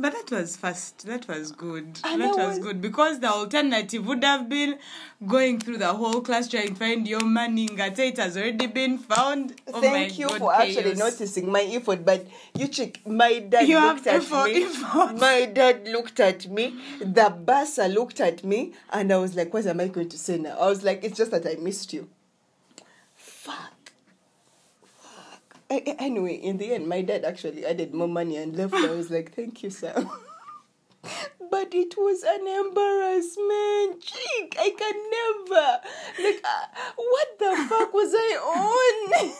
But 0.00 0.14
that 0.14 0.30
was 0.30 0.56
fast. 0.56 1.06
That 1.06 1.28
was 1.28 1.52
good. 1.52 1.98
And 2.04 2.22
that 2.22 2.36
was 2.36 2.56
was- 2.56 2.58
good 2.60 2.80
because 2.80 3.20
the 3.20 3.28
alternative 3.30 4.06
would 4.06 4.24
have 4.24 4.48
been 4.48 4.78
going 5.26 5.58
through 5.60 5.76
the 5.78 5.92
whole 5.92 6.22
class 6.22 6.48
trying 6.48 6.68
to 6.68 6.74
find 6.74 7.06
your 7.06 7.20
money. 7.24 7.68
Ngate 7.68 7.98
it 7.98 8.16
has 8.16 8.36
already 8.36 8.66
been 8.66 8.96
found. 8.96 9.60
Oh 9.74 9.80
Thank 9.82 10.18
you 10.18 10.28
God, 10.28 10.38
for 10.38 10.54
actually 10.54 10.94
noticing 10.94 11.52
my 11.52 11.62
effort, 11.62 12.04
but 12.04 12.26
you 12.54 12.68
check. 12.68 13.06
My 13.06 13.40
dad 13.40 13.68
You 13.68 13.78
looked 13.80 14.06
at 14.06 14.14
effort, 14.22 14.44
me. 14.46 14.62
effort. 14.64 15.18
My 15.18 15.44
dad 15.44 15.86
looked 15.88 16.18
at 16.20 16.48
me. 16.48 16.74
The 17.00 17.28
bursar 17.30 17.88
looked 17.88 18.20
at 18.20 18.42
me, 18.42 18.72
and 18.90 19.12
I 19.12 19.18
was 19.18 19.36
like, 19.36 19.52
"What 19.52 19.66
am 19.66 19.80
I 19.80 19.88
going 19.88 20.08
to 20.08 20.18
say 20.18 20.38
now?" 20.38 20.56
I 20.58 20.66
was 20.68 20.82
like, 20.82 21.04
"It's 21.04 21.18
just 21.18 21.30
that 21.32 21.46
I 21.46 21.56
missed 21.60 21.92
you." 21.92 22.08
A- 25.70 25.96
Anyway, 26.00 26.34
in 26.34 26.58
the 26.58 26.72
end, 26.74 26.88
my 26.88 27.02
dad 27.02 27.24
actually 27.24 27.64
added 27.64 27.94
more 27.94 28.08
money 28.08 28.36
and 28.36 28.56
left. 28.56 28.74
I 28.74 28.90
was 28.90 29.10
like, 29.10 29.34
"Thank 29.34 29.62
you, 29.62 29.70
sir." 29.70 29.94
But 31.50 31.74
it 31.74 31.96
was 31.96 32.22
an 32.22 32.46
embarrassment. 32.46 34.00
Chick, 34.02 34.56
I 34.58 34.70
can 34.78 34.96
never. 35.16 35.80
Like, 36.22 36.40
uh, 36.44 36.66
what 36.96 37.38
the 37.38 37.56
fuck 37.68 37.92
was 37.92 38.12
I 38.14 39.32